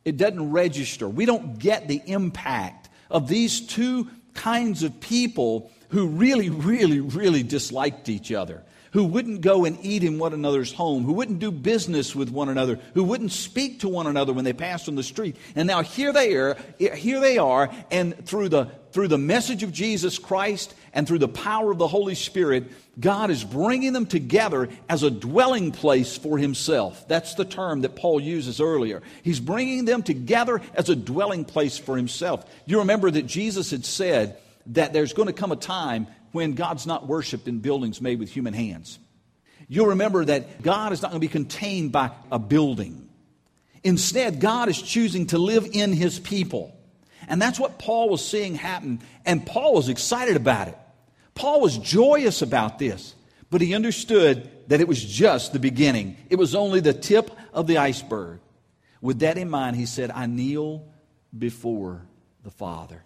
it 0.05 0.17
doesn't 0.17 0.51
register. 0.51 1.09
We 1.09 1.27
don't 1.27 1.59
get 1.59 1.89
the 1.89 2.03
impact 2.05 2.89
of 3.09 3.29
these 3.29 3.61
two 3.61 4.11
kinds 4.35 4.83
of 4.83 5.01
people 5.01 5.71
who 5.91 6.09
really, 6.09 6.51
really, 6.51 7.01
really 7.01 7.43
disliked 7.43 8.09
each 8.09 8.33
other 8.33 8.65
who 8.97 9.05
wouldn't 9.05 9.43
go 9.43 9.67
and 9.67 9.77
eat 9.83 10.03
in 10.03 10.19
one 10.19 10.33
another's 10.33 10.73
home, 10.73 11.05
who 11.05 11.13
wouldn't 11.13 11.39
do 11.39 11.51
business 11.51 12.17
with 12.17 12.31
one 12.31 12.49
another, 12.49 12.81
who 12.95 13.05
wouldn't 13.05 13.31
speak 13.31 13.81
to 13.81 13.91
one 13.91 14.07
another 14.07 14.33
when 14.33 14.47
they 14.47 14.55
passed 14.55 14.89
on 14.89 14.95
the 14.95 15.03
street. 15.03 15.37
And 15.55 15.69
now 15.69 15.83
here 15.83 16.15
they 16.15 16.35
are, 16.35 16.57
here 16.79 17.21
they 17.21 17.37
are, 17.37 17.71
and 17.91 18.25
through 18.25 18.49
the 18.49 18.71
through 18.93 19.09
the 19.09 19.19
message 19.19 19.63
of 19.63 19.71
Jesus 19.71 20.19
Christ 20.19 20.75
and 20.95 21.07
through 21.07 21.19
the 21.19 21.29
power 21.29 21.71
of 21.71 21.77
the 21.77 21.87
Holy 21.87 22.15
Spirit, 22.15 22.73
God 22.99 23.31
is 23.31 23.45
bringing 23.45 23.93
them 23.93 24.07
together 24.07 24.71
as 24.89 25.03
a 25.03 25.11
dwelling 25.11 25.73
place 25.73 26.17
for 26.17 26.39
Himself. 26.39 27.07
That's 27.07 27.35
the 27.35 27.45
term 27.45 27.83
that 27.83 27.97
Paul 27.97 28.19
uses 28.19 28.63
earlier. 28.63 29.03
He's 29.23 29.41
bringing 29.41 29.85
them 29.85 30.03
together 30.05 30.63
as 30.73 30.89
a 30.89 30.97
dwelling 30.97 31.45
place 31.45 31.77
for 31.77 31.99
Himself. 31.99 32.51
You 32.65 32.79
remember 32.79 33.11
that 33.11 33.27
Jesus 33.27 33.73
had 33.73 33.85
said 33.85 34.39
that 34.69 34.95
there's 34.95 35.13
going 35.13 35.29
to 35.29 35.35
come 35.35 35.53
a 35.53 35.57
time 35.57 36.07
when 36.37 36.53
God's 36.53 36.87
not 36.87 37.09
worshiped 37.09 37.49
in 37.49 37.59
buildings 37.59 38.01
made 38.01 38.21
with 38.21 38.31
human 38.31 38.55
hands. 38.55 38.99
You'll 39.69 39.87
remember 39.87 40.25
that 40.27 40.63
God 40.63 40.93
is 40.93 41.03
not 41.03 41.11
going 41.11 41.21
to 41.21 41.27
be 41.27 41.33
contained 41.33 41.91
by 41.91 42.11
a 42.31 42.39
building. 42.39 43.09
Instead, 43.83 44.39
God 44.39 44.69
is 44.69 44.81
choosing 44.81 45.27
to 45.29 45.39
live 45.39 45.67
in 45.73 45.93
his 45.93 46.21
people. 46.21 46.79
And 47.27 47.41
that's 47.41 47.59
what 47.59 47.79
Paul 47.79 48.11
was 48.11 48.25
seeing 48.25 48.55
happen. 48.55 49.01
And 49.25 49.47
Paul 49.47 49.75
was 49.75 49.89
excited 49.89 50.37
about 50.37 50.69
it. 50.69 50.79
Paul 51.35 51.61
was 51.61 51.79
joyous 51.79 52.43
about 52.43 52.79
this. 52.79 53.15
But 53.51 53.61
he 53.61 53.75
understood 53.75 54.51
that 54.69 54.81
it 54.81 54.89
was 54.89 55.03
just 55.03 55.53
the 55.53 55.59
beginning, 55.59 56.17
it 56.29 56.37
was 56.37 56.55
only 56.55 56.81
the 56.81 56.93
tip 56.93 57.31
of 57.53 57.67
the 57.67 57.79
iceberg. 57.79 58.41
With 59.01 59.21
that 59.21 59.39
in 59.39 59.49
mind, 59.49 59.77
he 59.77 59.87
said, 59.87 60.11
I 60.11 60.27
kneel 60.27 60.85
before 61.37 62.03
the 62.43 62.51
Father, 62.51 63.03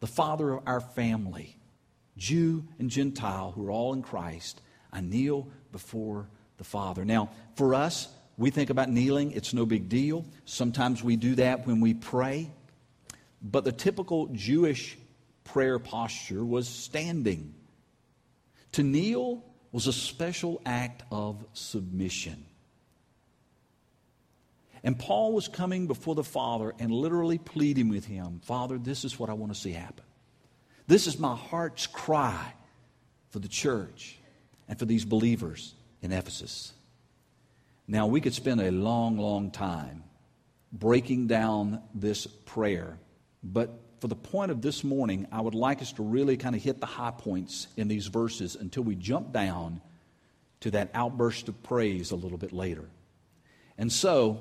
the 0.00 0.06
Father 0.06 0.52
of 0.52 0.62
our 0.66 0.80
family. 0.80 1.57
Jew 2.18 2.64
and 2.78 2.90
Gentile 2.90 3.52
who 3.52 3.66
are 3.66 3.70
all 3.70 3.94
in 3.94 4.02
Christ, 4.02 4.60
I 4.92 5.00
kneel 5.00 5.48
before 5.72 6.28
the 6.58 6.64
Father. 6.64 7.04
Now, 7.04 7.30
for 7.54 7.74
us, 7.74 8.08
we 8.36 8.50
think 8.50 8.70
about 8.70 8.90
kneeling, 8.90 9.32
it's 9.32 9.54
no 9.54 9.64
big 9.64 9.88
deal. 9.88 10.24
Sometimes 10.44 11.02
we 11.02 11.16
do 11.16 11.36
that 11.36 11.66
when 11.66 11.80
we 11.80 11.94
pray. 11.94 12.50
But 13.40 13.64
the 13.64 13.72
typical 13.72 14.26
Jewish 14.28 14.98
prayer 15.44 15.78
posture 15.78 16.44
was 16.44 16.68
standing. 16.68 17.54
To 18.72 18.82
kneel 18.82 19.44
was 19.72 19.86
a 19.86 19.92
special 19.92 20.60
act 20.66 21.02
of 21.10 21.44
submission. 21.52 22.44
And 24.84 24.98
Paul 24.98 25.32
was 25.32 25.48
coming 25.48 25.86
before 25.86 26.14
the 26.14 26.24
Father 26.24 26.72
and 26.78 26.92
literally 26.92 27.38
pleading 27.38 27.88
with 27.88 28.04
him 28.04 28.40
Father, 28.44 28.78
this 28.78 29.04
is 29.04 29.18
what 29.18 29.30
I 29.30 29.32
want 29.32 29.52
to 29.52 29.58
see 29.58 29.72
happen. 29.72 30.04
This 30.88 31.06
is 31.06 31.18
my 31.18 31.36
heart's 31.36 31.86
cry 31.86 32.54
for 33.28 33.38
the 33.40 33.48
church 33.48 34.18
and 34.66 34.78
for 34.78 34.86
these 34.86 35.04
believers 35.04 35.74
in 36.00 36.12
Ephesus. 36.12 36.72
Now, 37.86 38.06
we 38.06 38.22
could 38.22 38.32
spend 38.32 38.62
a 38.62 38.70
long, 38.70 39.18
long 39.18 39.50
time 39.50 40.02
breaking 40.72 41.26
down 41.26 41.82
this 41.94 42.26
prayer, 42.26 42.98
but 43.42 43.78
for 44.00 44.08
the 44.08 44.16
point 44.16 44.50
of 44.50 44.62
this 44.62 44.82
morning, 44.82 45.26
I 45.30 45.42
would 45.42 45.54
like 45.54 45.82
us 45.82 45.92
to 45.92 46.02
really 46.02 46.38
kind 46.38 46.56
of 46.56 46.62
hit 46.62 46.80
the 46.80 46.86
high 46.86 47.10
points 47.10 47.66
in 47.76 47.88
these 47.88 48.06
verses 48.06 48.56
until 48.56 48.82
we 48.82 48.94
jump 48.94 49.30
down 49.30 49.82
to 50.60 50.70
that 50.70 50.90
outburst 50.94 51.48
of 51.48 51.62
praise 51.62 52.12
a 52.12 52.16
little 52.16 52.38
bit 52.38 52.52
later. 52.52 52.88
And 53.76 53.92
so, 53.92 54.40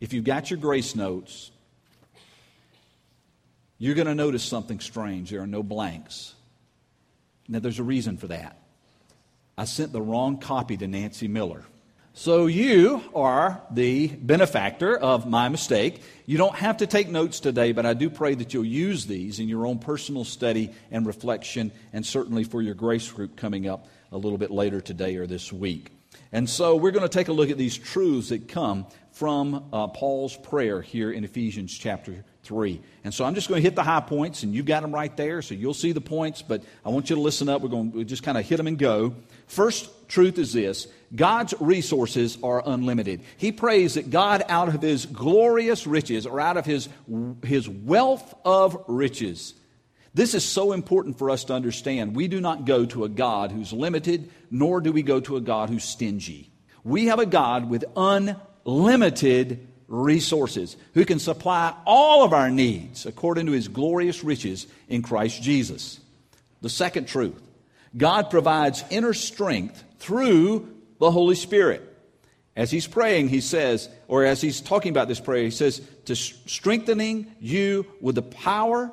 if 0.00 0.12
you've 0.12 0.24
got 0.24 0.50
your 0.50 0.58
grace 0.58 0.96
notes, 0.96 1.52
you're 3.78 3.94
going 3.94 4.06
to 4.06 4.14
notice 4.14 4.42
something 4.42 4.80
strange. 4.80 5.30
There 5.30 5.40
are 5.40 5.46
no 5.46 5.62
blanks. 5.62 6.34
Now, 7.48 7.58
there's 7.58 7.78
a 7.78 7.84
reason 7.84 8.16
for 8.16 8.28
that. 8.28 8.58
I 9.56 9.64
sent 9.66 9.92
the 9.92 10.02
wrong 10.02 10.38
copy 10.38 10.76
to 10.76 10.86
Nancy 10.86 11.28
Miller. 11.28 11.64
So 12.16 12.46
you 12.46 13.02
are 13.12 13.60
the 13.72 14.06
benefactor 14.06 14.96
of 14.96 15.26
my 15.26 15.48
mistake. 15.48 16.00
You 16.26 16.38
don't 16.38 16.54
have 16.54 16.76
to 16.76 16.86
take 16.86 17.08
notes 17.08 17.40
today, 17.40 17.72
but 17.72 17.84
I 17.84 17.94
do 17.94 18.08
pray 18.08 18.36
that 18.36 18.54
you'll 18.54 18.64
use 18.64 19.06
these 19.06 19.40
in 19.40 19.48
your 19.48 19.66
own 19.66 19.80
personal 19.80 20.24
study 20.24 20.70
and 20.92 21.06
reflection, 21.06 21.72
and 21.92 22.06
certainly 22.06 22.44
for 22.44 22.62
your 22.62 22.74
grace 22.74 23.10
group 23.10 23.34
coming 23.36 23.68
up 23.68 23.88
a 24.12 24.16
little 24.16 24.38
bit 24.38 24.52
later 24.52 24.80
today 24.80 25.16
or 25.16 25.26
this 25.26 25.52
week. 25.52 25.90
And 26.34 26.50
so 26.50 26.74
we're 26.74 26.90
going 26.90 27.08
to 27.08 27.08
take 27.08 27.28
a 27.28 27.32
look 27.32 27.50
at 27.50 27.58
these 27.58 27.78
truths 27.78 28.30
that 28.30 28.48
come 28.48 28.86
from 29.12 29.66
uh, 29.72 29.86
Paul's 29.86 30.36
prayer 30.36 30.82
here 30.82 31.12
in 31.12 31.22
Ephesians 31.22 31.72
chapter 31.72 32.24
3. 32.42 32.80
And 33.04 33.14
so 33.14 33.24
I'm 33.24 33.36
just 33.36 33.48
going 33.48 33.62
to 33.62 33.62
hit 33.62 33.76
the 33.76 33.84
high 33.84 34.00
points, 34.00 34.42
and 34.42 34.52
you've 34.52 34.66
got 34.66 34.82
them 34.82 34.92
right 34.92 35.16
there, 35.16 35.42
so 35.42 35.54
you'll 35.54 35.74
see 35.74 35.92
the 35.92 36.00
points, 36.00 36.42
but 36.42 36.64
I 36.84 36.88
want 36.88 37.08
you 37.08 37.14
to 37.14 37.22
listen 37.22 37.48
up. 37.48 37.62
We're 37.62 37.68
going 37.68 37.92
to 37.92 38.04
just 38.04 38.24
kind 38.24 38.36
of 38.36 38.44
hit 38.44 38.56
them 38.56 38.66
and 38.66 38.76
go. 38.76 39.14
First 39.46 40.08
truth 40.08 40.36
is 40.40 40.52
this 40.52 40.88
God's 41.14 41.54
resources 41.60 42.36
are 42.42 42.64
unlimited. 42.66 43.22
He 43.36 43.52
prays 43.52 43.94
that 43.94 44.10
God, 44.10 44.42
out 44.48 44.74
of 44.74 44.82
his 44.82 45.06
glorious 45.06 45.86
riches, 45.86 46.26
or 46.26 46.40
out 46.40 46.56
of 46.56 46.66
his, 46.66 46.88
his 47.44 47.68
wealth 47.68 48.34
of 48.44 48.76
riches, 48.88 49.54
this 50.14 50.34
is 50.34 50.44
so 50.44 50.72
important 50.72 51.18
for 51.18 51.28
us 51.28 51.44
to 51.44 51.54
understand. 51.54 52.14
We 52.14 52.28
do 52.28 52.40
not 52.40 52.64
go 52.64 52.86
to 52.86 53.04
a 53.04 53.08
God 53.08 53.50
who's 53.50 53.72
limited, 53.72 54.30
nor 54.50 54.80
do 54.80 54.92
we 54.92 55.02
go 55.02 55.18
to 55.20 55.36
a 55.36 55.40
God 55.40 55.68
who's 55.68 55.84
stingy. 55.84 56.50
We 56.84 57.06
have 57.06 57.18
a 57.18 57.26
God 57.26 57.68
with 57.68 57.84
unlimited 57.96 59.66
resources 59.88 60.76
who 60.94 61.04
can 61.04 61.18
supply 61.18 61.74
all 61.84 62.24
of 62.24 62.32
our 62.32 62.48
needs 62.48 63.06
according 63.06 63.46
to 63.46 63.52
his 63.52 63.68
glorious 63.68 64.22
riches 64.22 64.68
in 64.88 65.02
Christ 65.02 65.42
Jesus. 65.42 66.00
The 66.62 66.70
second 66.70 67.08
truth 67.08 67.42
God 67.96 68.30
provides 68.30 68.84
inner 68.90 69.14
strength 69.14 69.82
through 69.98 70.72
the 71.00 71.10
Holy 71.10 71.34
Spirit. 71.34 71.90
As 72.56 72.70
he's 72.70 72.86
praying, 72.86 73.28
he 73.28 73.40
says, 73.40 73.88
or 74.06 74.24
as 74.24 74.40
he's 74.40 74.60
talking 74.60 74.90
about 74.90 75.08
this 75.08 75.18
prayer, 75.18 75.42
he 75.42 75.50
says, 75.50 75.80
to 76.04 76.14
strengthening 76.14 77.32
you 77.40 77.84
with 78.00 78.14
the 78.14 78.22
power 78.22 78.92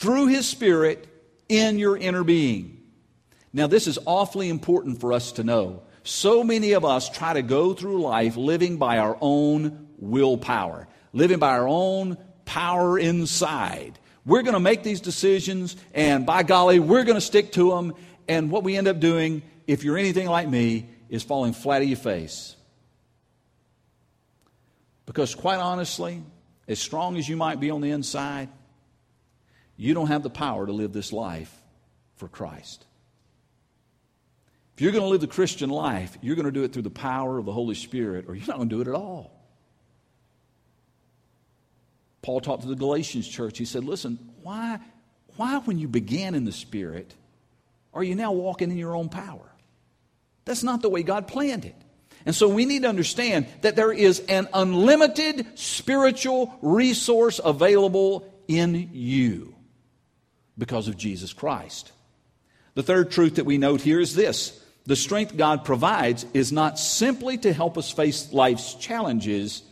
through 0.00 0.28
his 0.28 0.48
Spirit 0.48 1.06
in 1.50 1.78
your 1.78 1.94
inner 1.94 2.24
being. 2.24 2.80
Now, 3.52 3.66
this 3.66 3.86
is 3.86 3.98
awfully 4.06 4.48
important 4.48 4.98
for 4.98 5.12
us 5.12 5.32
to 5.32 5.44
know. 5.44 5.82
So 6.04 6.42
many 6.42 6.72
of 6.72 6.86
us 6.86 7.10
try 7.10 7.34
to 7.34 7.42
go 7.42 7.74
through 7.74 8.00
life 8.00 8.36
living 8.36 8.78
by 8.78 8.96
our 8.96 9.18
own 9.20 9.88
willpower, 9.98 10.88
living 11.12 11.38
by 11.38 11.50
our 11.50 11.68
own 11.68 12.16
power 12.46 12.98
inside. 12.98 13.98
We're 14.24 14.40
going 14.40 14.54
to 14.54 14.60
make 14.60 14.82
these 14.82 15.02
decisions, 15.02 15.76
and 15.92 16.24
by 16.24 16.44
golly, 16.44 16.80
we're 16.80 17.04
going 17.04 17.16
to 17.16 17.20
stick 17.20 17.52
to 17.52 17.70
them. 17.70 17.92
And 18.26 18.50
what 18.50 18.64
we 18.64 18.78
end 18.78 18.88
up 18.88 19.00
doing, 19.00 19.42
if 19.66 19.84
you're 19.84 19.98
anything 19.98 20.28
like 20.28 20.48
me, 20.48 20.88
is 21.10 21.22
falling 21.22 21.52
flat 21.52 21.82
on 21.82 21.88
your 21.88 21.98
face. 21.98 22.56
Because, 25.04 25.34
quite 25.34 25.58
honestly, 25.58 26.22
as 26.66 26.78
strong 26.78 27.18
as 27.18 27.28
you 27.28 27.36
might 27.36 27.60
be 27.60 27.70
on 27.70 27.82
the 27.82 27.90
inside, 27.90 28.48
you 29.80 29.94
don't 29.94 30.08
have 30.08 30.22
the 30.22 30.30
power 30.30 30.66
to 30.66 30.72
live 30.72 30.92
this 30.92 31.10
life 31.10 31.50
for 32.16 32.28
Christ. 32.28 32.84
If 34.74 34.82
you're 34.82 34.92
going 34.92 35.04
to 35.04 35.08
live 35.08 35.22
the 35.22 35.26
Christian 35.26 35.70
life, 35.70 36.18
you're 36.20 36.36
going 36.36 36.44
to 36.44 36.52
do 36.52 36.64
it 36.64 36.74
through 36.74 36.82
the 36.82 36.90
power 36.90 37.38
of 37.38 37.46
the 37.46 37.52
Holy 37.52 37.74
Spirit, 37.74 38.26
or 38.28 38.34
you're 38.34 38.46
not 38.46 38.58
going 38.58 38.68
to 38.68 38.74
do 38.74 38.82
it 38.82 38.88
at 38.88 38.94
all. 38.94 39.32
Paul 42.20 42.42
talked 42.42 42.62
to 42.62 42.68
the 42.68 42.76
Galatians 42.76 43.26
church. 43.26 43.56
He 43.56 43.64
said, 43.64 43.84
Listen, 43.84 44.18
why, 44.42 44.80
why, 45.36 45.60
when 45.60 45.78
you 45.78 45.88
began 45.88 46.34
in 46.34 46.44
the 46.44 46.52
Spirit, 46.52 47.14
are 47.94 48.04
you 48.04 48.14
now 48.14 48.32
walking 48.32 48.70
in 48.70 48.76
your 48.76 48.94
own 48.94 49.08
power? 49.08 49.50
That's 50.44 50.62
not 50.62 50.82
the 50.82 50.90
way 50.90 51.02
God 51.02 51.26
planned 51.26 51.64
it. 51.64 51.76
And 52.26 52.34
so 52.34 52.48
we 52.48 52.66
need 52.66 52.82
to 52.82 52.88
understand 52.90 53.46
that 53.62 53.76
there 53.76 53.92
is 53.92 54.20
an 54.28 54.46
unlimited 54.52 55.58
spiritual 55.58 56.54
resource 56.60 57.40
available 57.42 58.30
in 58.46 58.90
you 58.92 59.54
because 60.60 60.86
of 60.86 60.96
Jesus 60.96 61.32
Christ. 61.32 61.90
The 62.74 62.84
third 62.84 63.10
truth 63.10 63.36
that 63.36 63.46
we 63.46 63.58
note 63.58 63.80
here 63.80 63.98
is 63.98 64.14
this 64.14 64.62
the 64.84 64.94
strength 64.94 65.36
God 65.36 65.64
provides 65.64 66.24
is 66.34 66.52
not 66.52 66.78
simply 66.78 67.38
to 67.38 67.52
help 67.52 67.76
us 67.76 67.90
face 67.90 68.32
life's 68.32 68.74
challenges, 68.74 69.62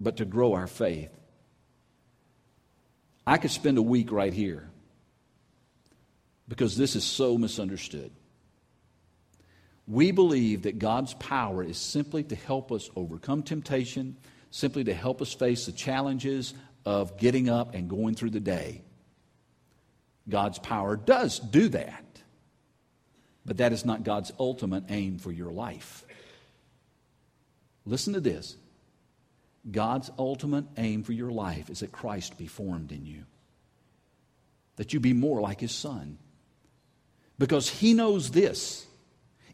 but 0.00 0.16
to 0.18 0.24
grow 0.24 0.54
our 0.54 0.66
faith. 0.66 1.10
I 3.26 3.36
could 3.36 3.50
spend 3.50 3.76
a 3.78 3.82
week 3.82 4.12
right 4.12 4.32
here 4.32 4.70
because 6.46 6.76
this 6.76 6.94
is 6.96 7.04
so 7.04 7.36
misunderstood. 7.36 8.12
We 9.86 10.12
believe 10.12 10.62
that 10.62 10.78
God's 10.78 11.14
power 11.14 11.62
is 11.62 11.78
simply 11.78 12.22
to 12.24 12.36
help 12.36 12.70
us 12.72 12.90
overcome 12.96 13.42
temptation, 13.42 14.16
simply 14.50 14.84
to 14.84 14.94
help 14.94 15.20
us 15.20 15.32
face 15.34 15.66
the 15.66 15.72
challenges 15.72 16.54
of 16.86 17.18
getting 17.18 17.48
up 17.48 17.74
and 17.74 17.88
going 17.88 18.14
through 18.14 18.30
the 18.30 18.40
day. 18.40 18.83
God's 20.28 20.58
power 20.58 20.96
does 20.96 21.38
do 21.38 21.68
that. 21.70 22.04
But 23.46 23.58
that 23.58 23.72
is 23.72 23.84
not 23.84 24.04
God's 24.04 24.32
ultimate 24.38 24.84
aim 24.88 25.18
for 25.18 25.30
your 25.30 25.52
life. 25.52 26.04
Listen 27.84 28.14
to 28.14 28.20
this 28.20 28.56
God's 29.70 30.10
ultimate 30.18 30.64
aim 30.76 31.02
for 31.02 31.12
your 31.12 31.30
life 31.30 31.70
is 31.70 31.80
that 31.80 31.92
Christ 31.92 32.38
be 32.38 32.46
formed 32.46 32.92
in 32.92 33.06
you, 33.06 33.24
that 34.76 34.92
you 34.92 35.00
be 35.00 35.12
more 35.12 35.40
like 35.40 35.60
His 35.60 35.72
Son. 35.72 36.18
Because 37.38 37.68
He 37.68 37.94
knows 37.94 38.30
this. 38.30 38.86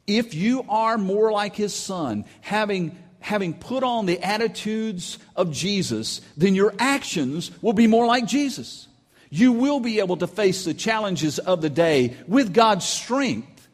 If 0.07 0.35
you 0.35 0.65
are 0.69 0.99
more 0.99 1.33
like 1.33 1.57
His 1.57 1.75
Son, 1.75 2.25
having 2.41 2.97
having 3.21 3.53
put 3.53 3.83
on 3.83 4.07
the 4.07 4.19
attitudes 4.23 5.19
of 5.37 5.53
Jesus, 5.53 6.23
then 6.37 6.55
your 6.55 6.75
actions 6.79 7.51
will 7.61 7.75
be 7.75 7.87
more 7.87 8.07
like 8.07 8.27
Jesus. 8.27 8.89
You 9.31 9.53
will 9.53 9.79
be 9.79 10.01
able 10.01 10.17
to 10.19 10.27
face 10.27 10.65
the 10.65 10.75
challenges 10.75 11.39
of 11.39 11.63
the 11.63 11.71
day 11.71 12.17
with 12.27 12.53
God's 12.53 12.85
strength 12.85 13.69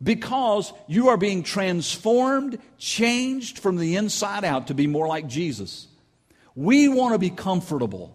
because 0.00 0.72
you 0.86 1.08
are 1.08 1.16
being 1.16 1.42
transformed, 1.42 2.58
changed 2.76 3.58
from 3.58 3.76
the 3.76 3.96
inside 3.96 4.44
out 4.44 4.68
to 4.68 4.74
be 4.74 4.86
more 4.86 5.08
like 5.08 5.26
Jesus. 5.26 5.88
We 6.54 6.88
want 6.88 7.14
to 7.14 7.18
be 7.18 7.30
comfortable. 7.30 8.14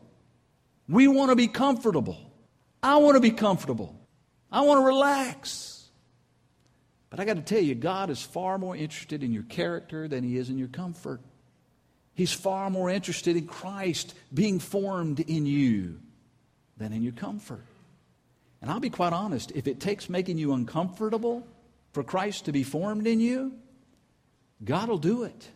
We 0.88 1.08
want 1.08 1.32
to 1.32 1.36
be 1.36 1.48
comfortable. 1.48 2.32
I 2.84 2.98
want 2.98 3.16
to 3.16 3.22
be 3.22 3.32
comfortable. 3.32 4.00
I 4.52 4.62
want 4.62 4.80
to 4.82 4.86
relax. 4.86 5.90
But 7.10 7.20
I 7.20 7.26
got 7.26 7.38
to 7.38 7.42
tell 7.42 7.64
you, 7.64 7.74
God 7.74 8.12
is 8.12 8.22
far 8.22 8.60
more 8.60 8.76
interested 8.76 9.24
in 9.24 9.34
your 9.34 9.44
character 9.44 10.08
than 10.08 10.24
He 10.24 10.38
is 10.38 10.50
in 10.50 10.60
your 10.60 10.68
comfort. 10.68 11.22
He's 12.14 12.32
far 12.32 12.70
more 12.70 12.92
interested 12.92 13.36
in 13.36 13.48
Christ 13.48 14.14
being 14.32 14.60
formed 14.60 15.20
in 15.20 15.48
you 15.48 16.00
than 16.78 16.94
in 16.94 17.04
your 17.04 17.14
comfort. 17.14 17.64
And 18.62 18.72
I'll 18.72 18.80
be 18.80 18.90
quite 18.90 19.14
honest, 19.14 19.52
if 19.56 19.68
it 19.68 19.80
takes 19.80 20.10
making 20.10 20.38
you 20.38 20.54
uncomfortable 20.54 21.46
for 21.92 22.04
Christ 22.04 22.46
to 22.46 22.52
be 22.52 22.64
formed 22.64 23.08
in 23.08 23.20
you, 23.20 23.54
God 24.64 24.90
will 24.90 24.98
do 24.98 25.24
it. 25.24 25.50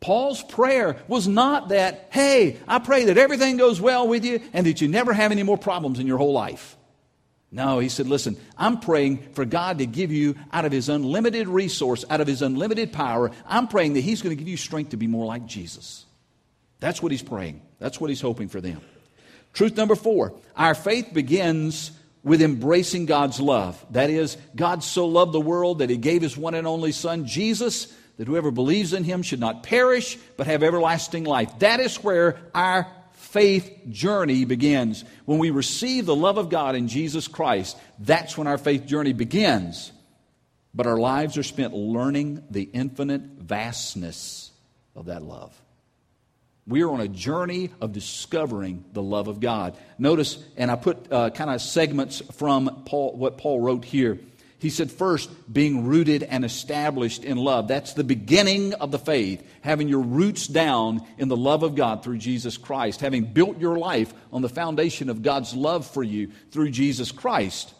Paul's 0.00 0.42
prayer 0.42 1.02
was 1.08 1.26
not 1.26 1.70
that, 1.70 2.08
hey, 2.10 2.58
I 2.68 2.78
pray 2.78 3.06
that 3.06 3.18
everything 3.18 3.56
goes 3.56 3.80
well 3.80 4.06
with 4.06 4.24
you 4.24 4.40
and 4.52 4.66
that 4.66 4.80
you 4.80 4.88
never 4.88 5.12
have 5.12 5.32
any 5.32 5.42
more 5.42 5.56
problems 5.56 5.98
in 5.98 6.06
your 6.06 6.18
whole 6.18 6.32
life. 6.34 6.76
No, 7.50 7.78
he 7.78 7.88
said, 7.88 8.06
listen, 8.06 8.36
I'm 8.58 8.80
praying 8.80 9.32
for 9.32 9.44
God 9.44 9.78
to 9.78 9.86
give 9.86 10.12
you 10.12 10.34
out 10.52 10.64
of 10.64 10.72
his 10.72 10.88
unlimited 10.88 11.48
resource, 11.48 12.04
out 12.10 12.20
of 12.20 12.26
his 12.26 12.42
unlimited 12.42 12.92
power, 12.92 13.30
I'm 13.46 13.68
praying 13.68 13.94
that 13.94 14.00
he's 14.00 14.20
going 14.20 14.36
to 14.36 14.38
give 14.38 14.48
you 14.48 14.56
strength 14.56 14.90
to 14.90 14.96
be 14.96 15.06
more 15.06 15.24
like 15.24 15.46
Jesus. 15.46 16.04
That's 16.80 17.00
what 17.00 17.12
he's 17.12 17.22
praying. 17.22 17.62
That's 17.78 18.00
what 18.00 18.10
he's 18.10 18.20
hoping 18.20 18.48
for 18.48 18.60
them. 18.60 18.82
Truth 19.56 19.76
number 19.78 19.94
four 19.94 20.34
our 20.54 20.74
faith 20.74 21.12
begins 21.12 21.90
with 22.22 22.42
embracing 22.42 23.06
God's 23.06 23.40
love. 23.40 23.84
That 23.90 24.10
is, 24.10 24.36
God 24.54 24.82
so 24.82 25.06
loved 25.06 25.32
the 25.32 25.40
world 25.40 25.78
that 25.78 25.90
he 25.90 25.96
gave 25.96 26.22
his 26.22 26.36
one 26.36 26.54
and 26.54 26.66
only 26.66 26.92
Son, 26.92 27.26
Jesus, 27.26 27.86
that 28.18 28.26
whoever 28.26 28.50
believes 28.50 28.92
in 28.92 29.04
him 29.04 29.22
should 29.22 29.40
not 29.40 29.62
perish, 29.62 30.18
but 30.36 30.46
have 30.46 30.62
everlasting 30.62 31.24
life. 31.24 31.58
That 31.60 31.80
is 31.80 32.02
where 32.02 32.38
our 32.54 32.86
faith 33.12 33.70
journey 33.88 34.44
begins. 34.44 35.04
When 35.24 35.38
we 35.38 35.50
receive 35.50 36.04
the 36.04 36.16
love 36.16 36.36
of 36.36 36.50
God 36.50 36.74
in 36.74 36.88
Jesus 36.88 37.26
Christ, 37.26 37.78
that's 37.98 38.36
when 38.36 38.46
our 38.46 38.58
faith 38.58 38.86
journey 38.86 39.14
begins. 39.14 39.90
But 40.74 40.86
our 40.86 40.98
lives 40.98 41.38
are 41.38 41.42
spent 41.42 41.72
learning 41.72 42.44
the 42.50 42.62
infinite 42.62 43.22
vastness 43.22 44.50
of 44.94 45.06
that 45.06 45.22
love. 45.22 45.58
We 46.68 46.82
are 46.82 46.90
on 46.90 47.00
a 47.00 47.08
journey 47.08 47.70
of 47.80 47.92
discovering 47.92 48.84
the 48.92 49.02
love 49.02 49.28
of 49.28 49.38
God. 49.38 49.76
Notice, 49.98 50.42
and 50.56 50.70
I 50.70 50.76
put 50.76 51.12
uh, 51.12 51.30
kind 51.30 51.50
of 51.50 51.62
segments 51.62 52.20
from 52.32 52.82
Paul, 52.86 53.16
what 53.16 53.38
Paul 53.38 53.60
wrote 53.60 53.84
here. 53.84 54.18
He 54.58 54.70
said, 54.70 54.90
first, 54.90 55.30
being 55.52 55.86
rooted 55.86 56.22
and 56.22 56.44
established 56.44 57.22
in 57.22 57.36
love. 57.36 57.68
That's 57.68 57.92
the 57.92 58.02
beginning 58.02 58.72
of 58.74 58.90
the 58.90 58.98
faith, 58.98 59.46
having 59.60 59.86
your 59.86 60.00
roots 60.00 60.46
down 60.46 61.06
in 61.18 61.28
the 61.28 61.36
love 61.36 61.62
of 61.62 61.74
God 61.74 62.02
through 62.02 62.18
Jesus 62.18 62.56
Christ, 62.56 63.00
having 63.00 63.32
built 63.32 63.58
your 63.58 63.78
life 63.78 64.12
on 64.32 64.42
the 64.42 64.48
foundation 64.48 65.10
of 65.10 65.22
God's 65.22 65.54
love 65.54 65.86
for 65.86 66.02
you 66.02 66.32
through 66.50 66.70
Jesus 66.70 67.12
Christ. 67.12 67.74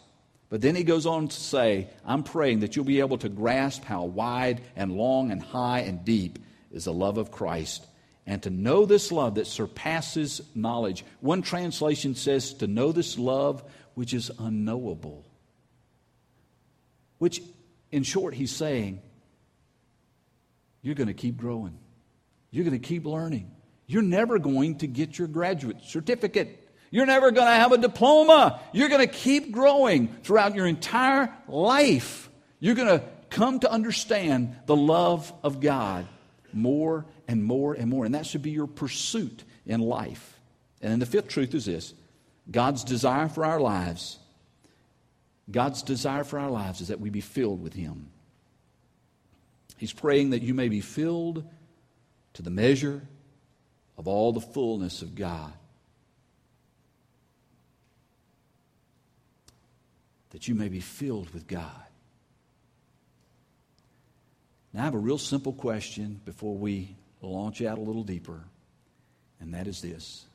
But 0.49 0.61
then 0.61 0.75
he 0.75 0.83
goes 0.83 1.05
on 1.05 1.27
to 1.27 1.35
say, 1.35 1.89
I'm 2.05 2.23
praying 2.23 2.61
that 2.61 2.75
you'll 2.75 2.85
be 2.85 3.01
able 3.01 3.17
to 3.17 3.27
grasp 3.27 3.83
how 3.83 4.05
wide 4.05 4.61
and 4.75 4.93
long 4.93 5.31
and 5.31 5.41
high 5.41 5.79
and 5.79 6.05
deep 6.05 6.39
is 6.71 6.85
the 6.85 6.93
love 6.93 7.17
of 7.17 7.31
Christ, 7.31 7.85
and 8.27 8.43
to 8.43 8.49
know 8.49 8.85
this 8.85 9.11
love 9.11 9.35
that 9.35 9.47
surpasses 9.47 10.41
knowledge. 10.53 11.05
One 11.21 11.41
translation 11.41 12.13
says, 12.13 12.53
to 12.55 12.67
know 12.67 12.91
this 12.91 13.17
love 13.17 13.63
which 13.95 14.13
is 14.13 14.29
unknowable. 14.37 15.25
Which, 17.19 17.41
in 17.89 18.03
short, 18.03 18.35
he's 18.35 18.53
saying, 18.53 19.01
you're 20.81 20.93
going 20.93 21.07
to 21.07 21.13
keep 21.13 21.37
growing. 21.37 21.79
You're 22.51 22.65
going 22.65 22.79
to 22.79 22.85
keep 22.85 23.05
learning. 23.05 23.49
You're 23.87 24.03
never 24.03 24.39
going 24.39 24.79
to 24.79 24.87
get 24.87 25.17
your 25.17 25.29
graduate 25.29 25.77
certificate. 25.83 26.69
You're 26.91 27.05
never 27.05 27.31
going 27.31 27.47
to 27.47 27.53
have 27.53 27.71
a 27.71 27.77
diploma. 27.77 28.59
You're 28.73 28.89
going 28.89 29.07
to 29.07 29.13
keep 29.13 29.51
growing 29.53 30.09
throughout 30.23 30.53
your 30.53 30.67
entire 30.67 31.33
life. 31.47 32.29
You're 32.59 32.75
going 32.75 32.99
to 32.99 33.03
come 33.29 33.61
to 33.61 33.71
understand 33.71 34.55
the 34.65 34.75
love 34.75 35.31
of 35.43 35.61
God 35.61 36.07
more 36.57 37.05
and 37.27 37.43
more 37.43 37.73
and 37.73 37.89
more. 37.89 38.05
And 38.05 38.15
that 38.15 38.25
should 38.25 38.41
be 38.41 38.51
your 38.51 38.67
pursuit 38.67 39.43
in 39.65 39.79
life. 39.79 40.39
And 40.81 40.91
then 40.91 40.99
the 40.99 41.05
fifth 41.05 41.27
truth 41.27 41.53
is 41.53 41.65
this 41.65 41.93
God's 42.49 42.83
desire 42.83 43.29
for 43.29 43.45
our 43.45 43.59
lives 43.59 44.19
God's 45.49 45.81
desire 45.81 46.23
for 46.23 46.39
our 46.39 46.49
lives 46.49 46.81
is 46.81 46.89
that 46.89 46.99
we 46.99 47.09
be 47.09 47.21
filled 47.21 47.61
with 47.61 47.73
Him. 47.73 48.09
He's 49.77 49.93
praying 49.93 50.31
that 50.31 50.41
you 50.41 50.53
may 50.53 50.69
be 50.69 50.81
filled 50.81 51.45
to 52.33 52.41
the 52.41 52.49
measure 52.49 53.01
of 53.97 54.07
all 54.07 54.33
the 54.33 54.41
fullness 54.41 55.01
of 55.01 55.15
God. 55.15 55.53
That 60.31 60.47
you 60.47 60.55
may 60.55 60.67
be 60.67 60.81
filled 60.81 61.29
with 61.33 61.47
God. 61.47 61.86
Now, 64.73 64.81
I 64.81 64.85
have 64.85 64.95
a 64.95 64.99
real 64.99 65.17
simple 65.17 65.53
question 65.53 66.21
before 66.25 66.55
we 66.55 66.95
launch 67.21 67.61
out 67.61 67.77
a 67.77 67.81
little 67.81 68.03
deeper, 68.03 68.43
and 69.39 69.53
that 69.53 69.67
is 69.67 69.81
this. 69.81 70.25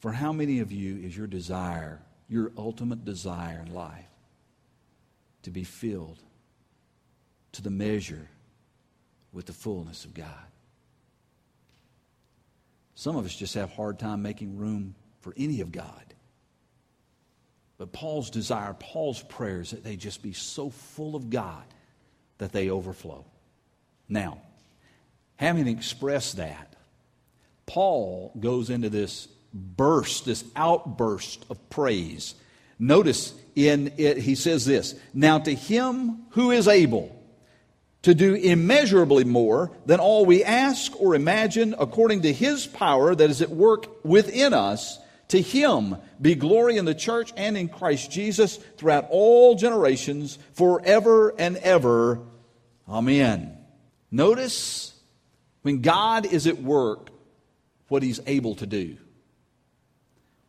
For 0.00 0.12
how 0.12 0.32
many 0.32 0.60
of 0.60 0.72
you 0.72 0.96
is 0.96 1.16
your 1.16 1.26
desire 1.26 2.00
your 2.30 2.52
ultimate 2.56 3.04
desire 3.04 3.62
in 3.66 3.74
life 3.74 4.06
to 5.42 5.50
be 5.50 5.64
filled 5.64 6.18
to 7.52 7.60
the 7.60 7.70
measure 7.70 8.28
with 9.32 9.46
the 9.46 9.52
fullness 9.52 10.04
of 10.04 10.14
God. 10.14 10.26
Some 12.94 13.16
of 13.16 13.24
us 13.24 13.34
just 13.34 13.54
have 13.54 13.70
hard 13.70 13.98
time 13.98 14.22
making 14.22 14.56
room 14.56 14.94
for 15.22 15.34
any 15.36 15.60
of 15.60 15.72
God. 15.72 16.14
But 17.78 17.92
Paul's 17.92 18.30
desire, 18.30 18.74
Paul's 18.74 19.22
prayers, 19.22 19.72
that 19.72 19.82
they 19.82 19.96
just 19.96 20.22
be 20.22 20.32
so 20.32 20.70
full 20.70 21.16
of 21.16 21.30
God 21.30 21.64
that 22.40 22.52
they 22.52 22.68
overflow. 22.68 23.24
Now, 24.08 24.38
having 25.36 25.68
expressed 25.68 26.36
that, 26.36 26.74
Paul 27.66 28.32
goes 28.38 28.68
into 28.68 28.90
this 28.90 29.28
burst, 29.54 30.24
this 30.24 30.44
outburst 30.56 31.46
of 31.48 31.70
praise. 31.70 32.34
Notice 32.78 33.34
in 33.54 33.92
it, 33.96 34.18
he 34.18 34.34
says 34.34 34.64
this 34.66 34.94
Now 35.14 35.38
to 35.38 35.54
him 35.54 36.26
who 36.30 36.50
is 36.50 36.66
able 36.66 37.16
to 38.02 38.14
do 38.14 38.34
immeasurably 38.34 39.24
more 39.24 39.70
than 39.86 40.00
all 40.00 40.24
we 40.24 40.42
ask 40.42 40.98
or 41.00 41.14
imagine, 41.14 41.74
according 41.78 42.22
to 42.22 42.32
his 42.32 42.66
power 42.66 43.14
that 43.14 43.30
is 43.30 43.42
at 43.42 43.50
work 43.50 44.04
within 44.04 44.54
us, 44.54 44.98
to 45.28 45.40
him 45.40 45.96
be 46.20 46.34
glory 46.34 46.76
in 46.76 46.86
the 46.86 46.94
church 46.94 47.32
and 47.36 47.56
in 47.56 47.68
Christ 47.68 48.10
Jesus 48.10 48.56
throughout 48.76 49.06
all 49.10 49.54
generations, 49.54 50.38
forever 50.54 51.34
and 51.38 51.56
ever. 51.58 52.20
Amen. 52.90 53.56
Notice 54.10 54.92
when 55.62 55.80
God 55.80 56.26
is 56.26 56.46
at 56.46 56.60
work, 56.60 57.10
what 57.88 58.02
he's 58.02 58.20
able 58.26 58.56
to 58.56 58.66
do. 58.66 58.96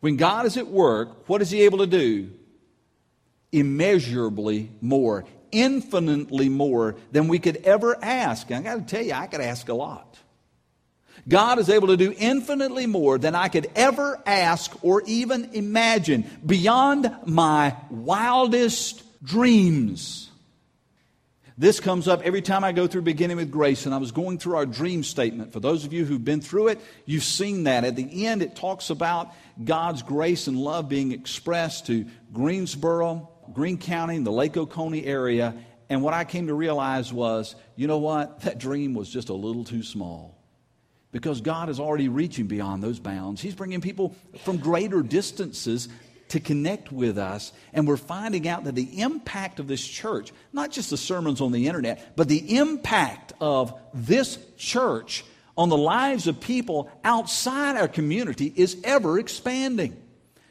When 0.01 0.17
God 0.17 0.47
is 0.47 0.57
at 0.57 0.67
work, 0.67 1.29
what 1.29 1.41
is 1.41 1.49
He 1.49 1.61
able 1.61 1.77
to 1.77 1.87
do? 1.87 2.31
Immeasurably 3.51 4.71
more, 4.81 5.25
infinitely 5.51 6.49
more 6.49 6.95
than 7.11 7.27
we 7.27 7.39
could 7.39 7.57
ever 7.57 7.97
ask. 8.03 8.49
And 8.49 8.67
I 8.67 8.75
got 8.75 8.87
to 8.87 8.95
tell 8.95 9.05
you, 9.05 9.13
I 9.13 9.27
could 9.27 9.41
ask 9.41 9.69
a 9.69 9.73
lot. 9.73 10.17
God 11.27 11.59
is 11.59 11.69
able 11.69 11.89
to 11.89 11.97
do 11.97 12.13
infinitely 12.17 12.87
more 12.87 13.19
than 13.19 13.35
I 13.35 13.47
could 13.47 13.69
ever 13.75 14.19
ask 14.25 14.75
or 14.83 15.03
even 15.05 15.51
imagine, 15.53 16.27
beyond 16.43 17.15
my 17.27 17.75
wildest 17.91 19.03
dreams. 19.23 20.30
This 21.61 21.79
comes 21.79 22.07
up 22.07 22.23
every 22.23 22.41
time 22.41 22.63
I 22.63 22.71
go 22.71 22.87
through 22.87 23.03
beginning 23.03 23.37
with 23.37 23.51
grace, 23.51 23.85
and 23.85 23.93
I 23.93 23.99
was 23.99 24.11
going 24.11 24.39
through 24.39 24.55
our 24.55 24.65
dream 24.65 25.03
statement. 25.03 25.53
For 25.53 25.59
those 25.59 25.85
of 25.85 25.93
you 25.93 26.05
who've 26.05 26.25
been 26.25 26.41
through 26.41 26.69
it, 26.69 26.81
you've 27.05 27.23
seen 27.23 27.65
that. 27.65 27.83
At 27.83 27.95
the 27.95 28.25
end, 28.25 28.41
it 28.41 28.55
talks 28.55 28.89
about 28.89 29.31
God's 29.63 30.01
grace 30.01 30.47
and 30.47 30.57
love 30.57 30.89
being 30.89 31.11
expressed 31.11 31.85
to 31.85 32.07
Greensboro, 32.33 33.29
Greene 33.53 33.77
County, 33.77 34.17
the 34.17 34.31
Lake 34.31 34.57
Oconee 34.57 35.05
area. 35.05 35.53
And 35.87 36.01
what 36.01 36.15
I 36.15 36.23
came 36.23 36.47
to 36.47 36.55
realize 36.55 37.13
was, 37.13 37.55
you 37.75 37.85
know 37.85 37.99
what? 37.99 38.39
That 38.45 38.57
dream 38.57 38.95
was 38.95 39.07
just 39.07 39.29
a 39.29 39.35
little 39.35 39.63
too 39.63 39.83
small. 39.83 40.43
Because 41.11 41.41
God 41.41 41.69
is 41.69 41.79
already 41.79 42.09
reaching 42.09 42.47
beyond 42.47 42.81
those 42.81 42.99
bounds. 42.99 43.39
He's 43.39 43.53
bringing 43.53 43.81
people 43.81 44.15
from 44.45 44.57
greater 44.57 45.03
distances 45.03 45.89
to 46.31 46.39
connect 46.39 46.91
with 46.91 47.17
us. 47.17 47.51
And 47.73 47.87
we're 47.87 47.97
finding 47.97 48.47
out 48.47 48.63
that 48.63 48.75
the 48.75 49.01
impact 49.01 49.59
of 49.59 49.67
this 49.67 49.85
church, 49.85 50.31
not 50.53 50.71
just 50.71 50.89
the 50.89 50.97
sermons 50.97 51.41
on 51.41 51.51
the 51.51 51.67
internet, 51.67 52.15
but 52.15 52.29
the 52.29 52.57
impact 52.57 53.33
of 53.41 53.77
this 53.93 54.39
church 54.57 55.25
on 55.57 55.67
the 55.67 55.77
lives 55.77 56.27
of 56.27 56.39
people 56.39 56.89
outside 57.03 57.75
our 57.75 57.89
community 57.89 58.51
is 58.55 58.77
ever 58.85 59.19
expanding. 59.19 60.01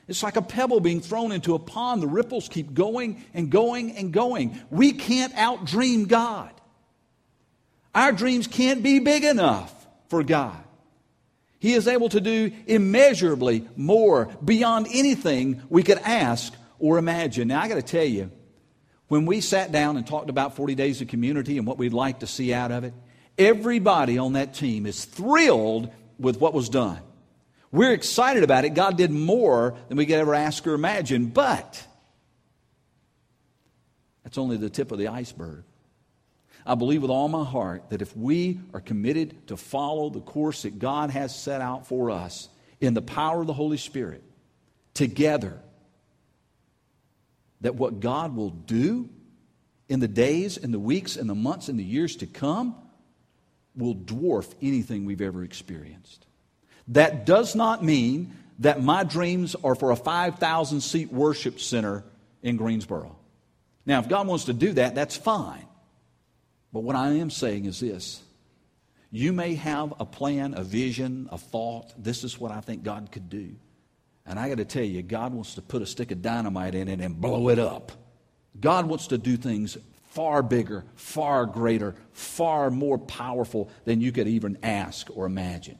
It's 0.06 0.22
like 0.22 0.36
a 0.36 0.42
pebble 0.42 0.80
being 0.80 1.00
thrown 1.00 1.32
into 1.32 1.54
a 1.54 1.58
pond. 1.58 2.02
The 2.02 2.08
ripples 2.08 2.48
keep 2.48 2.74
going 2.74 3.24
and 3.32 3.48
going 3.48 3.96
and 3.96 4.12
going. 4.12 4.60
We 4.68 4.92
can't 4.92 5.32
outdream 5.34 6.08
God. 6.08 6.50
Our 7.94 8.12
dreams 8.12 8.46
can't 8.46 8.82
be 8.82 8.98
big 8.98 9.24
enough 9.24 9.72
for 10.08 10.22
God. 10.22 10.62
He 11.60 11.74
is 11.74 11.86
able 11.86 12.08
to 12.08 12.20
do 12.20 12.50
immeasurably 12.66 13.68
more 13.76 14.34
beyond 14.42 14.88
anything 14.90 15.62
we 15.68 15.82
could 15.82 15.98
ask 15.98 16.54
or 16.78 16.96
imagine. 16.96 17.48
Now, 17.48 17.60
I 17.60 17.68
got 17.68 17.74
to 17.74 17.82
tell 17.82 18.04
you, 18.04 18.30
when 19.08 19.26
we 19.26 19.42
sat 19.42 19.70
down 19.70 19.98
and 19.98 20.06
talked 20.06 20.30
about 20.30 20.56
40 20.56 20.74
days 20.74 21.02
of 21.02 21.08
community 21.08 21.58
and 21.58 21.66
what 21.66 21.76
we'd 21.76 21.92
like 21.92 22.20
to 22.20 22.26
see 22.26 22.54
out 22.54 22.72
of 22.72 22.84
it, 22.84 22.94
everybody 23.36 24.16
on 24.16 24.32
that 24.32 24.54
team 24.54 24.86
is 24.86 25.04
thrilled 25.04 25.90
with 26.18 26.40
what 26.40 26.54
was 26.54 26.70
done. 26.70 27.00
We're 27.70 27.92
excited 27.92 28.42
about 28.42 28.64
it. 28.64 28.70
God 28.70 28.96
did 28.96 29.10
more 29.10 29.76
than 29.88 29.98
we 29.98 30.06
could 30.06 30.16
ever 30.16 30.34
ask 30.34 30.66
or 30.66 30.72
imagine, 30.72 31.26
but 31.26 31.86
that's 34.24 34.38
only 34.38 34.56
the 34.56 34.70
tip 34.70 34.92
of 34.92 34.98
the 34.98 35.08
iceberg. 35.08 35.64
I 36.66 36.74
believe 36.74 37.02
with 37.02 37.10
all 37.10 37.28
my 37.28 37.44
heart 37.44 37.90
that 37.90 38.02
if 38.02 38.16
we 38.16 38.60
are 38.74 38.80
committed 38.80 39.48
to 39.48 39.56
follow 39.56 40.10
the 40.10 40.20
course 40.20 40.62
that 40.62 40.78
God 40.78 41.10
has 41.10 41.34
set 41.34 41.60
out 41.60 41.86
for 41.86 42.10
us 42.10 42.48
in 42.80 42.94
the 42.94 43.02
power 43.02 43.40
of 43.40 43.46
the 43.46 43.52
Holy 43.52 43.76
Spirit, 43.76 44.22
together, 44.94 45.58
that 47.60 47.74
what 47.74 48.00
God 48.00 48.36
will 48.36 48.50
do 48.50 49.08
in 49.88 50.00
the 50.00 50.08
days 50.08 50.56
and 50.56 50.72
the 50.72 50.78
weeks 50.78 51.16
and 51.16 51.28
the 51.28 51.34
months 51.34 51.68
and 51.68 51.78
the 51.78 51.84
years 51.84 52.16
to 52.16 52.26
come 52.26 52.74
will 53.76 53.94
dwarf 53.94 54.52
anything 54.62 55.04
we've 55.04 55.20
ever 55.20 55.42
experienced. 55.42 56.26
That 56.88 57.26
does 57.26 57.54
not 57.54 57.84
mean 57.84 58.36
that 58.60 58.82
my 58.82 59.04
dreams 59.04 59.56
are 59.64 59.74
for 59.74 59.90
a 59.90 59.96
5,000 59.96 60.80
seat 60.80 61.12
worship 61.12 61.60
center 61.60 62.04
in 62.42 62.56
Greensboro. 62.56 63.16
Now, 63.86 64.00
if 64.00 64.08
God 64.08 64.26
wants 64.26 64.44
to 64.44 64.52
do 64.52 64.72
that, 64.74 64.94
that's 64.94 65.16
fine. 65.16 65.66
But 66.72 66.80
what 66.80 66.96
I 66.96 67.10
am 67.14 67.30
saying 67.30 67.64
is 67.64 67.80
this 67.80 68.22
you 69.10 69.32
may 69.32 69.54
have 69.56 69.94
a 69.98 70.04
plan, 70.04 70.54
a 70.54 70.62
vision, 70.62 71.28
a 71.32 71.38
thought. 71.38 71.92
This 71.98 72.22
is 72.22 72.38
what 72.38 72.52
I 72.52 72.60
think 72.60 72.84
God 72.84 73.10
could 73.10 73.28
do. 73.28 73.56
And 74.24 74.38
I 74.38 74.48
got 74.48 74.58
to 74.58 74.64
tell 74.64 74.84
you, 74.84 75.02
God 75.02 75.34
wants 75.34 75.54
to 75.54 75.62
put 75.62 75.82
a 75.82 75.86
stick 75.86 76.12
of 76.12 76.22
dynamite 76.22 76.74
in 76.74 76.86
it 76.88 77.00
and 77.00 77.20
blow 77.20 77.48
it 77.48 77.58
up. 77.58 77.90
God 78.58 78.86
wants 78.86 79.08
to 79.08 79.18
do 79.18 79.36
things 79.36 79.76
far 80.10 80.42
bigger, 80.42 80.84
far 80.94 81.46
greater, 81.46 81.94
far 82.12 82.70
more 82.70 82.98
powerful 82.98 83.70
than 83.84 84.00
you 84.00 84.12
could 84.12 84.28
even 84.28 84.58
ask 84.62 85.08
or 85.16 85.26
imagine. 85.26 85.78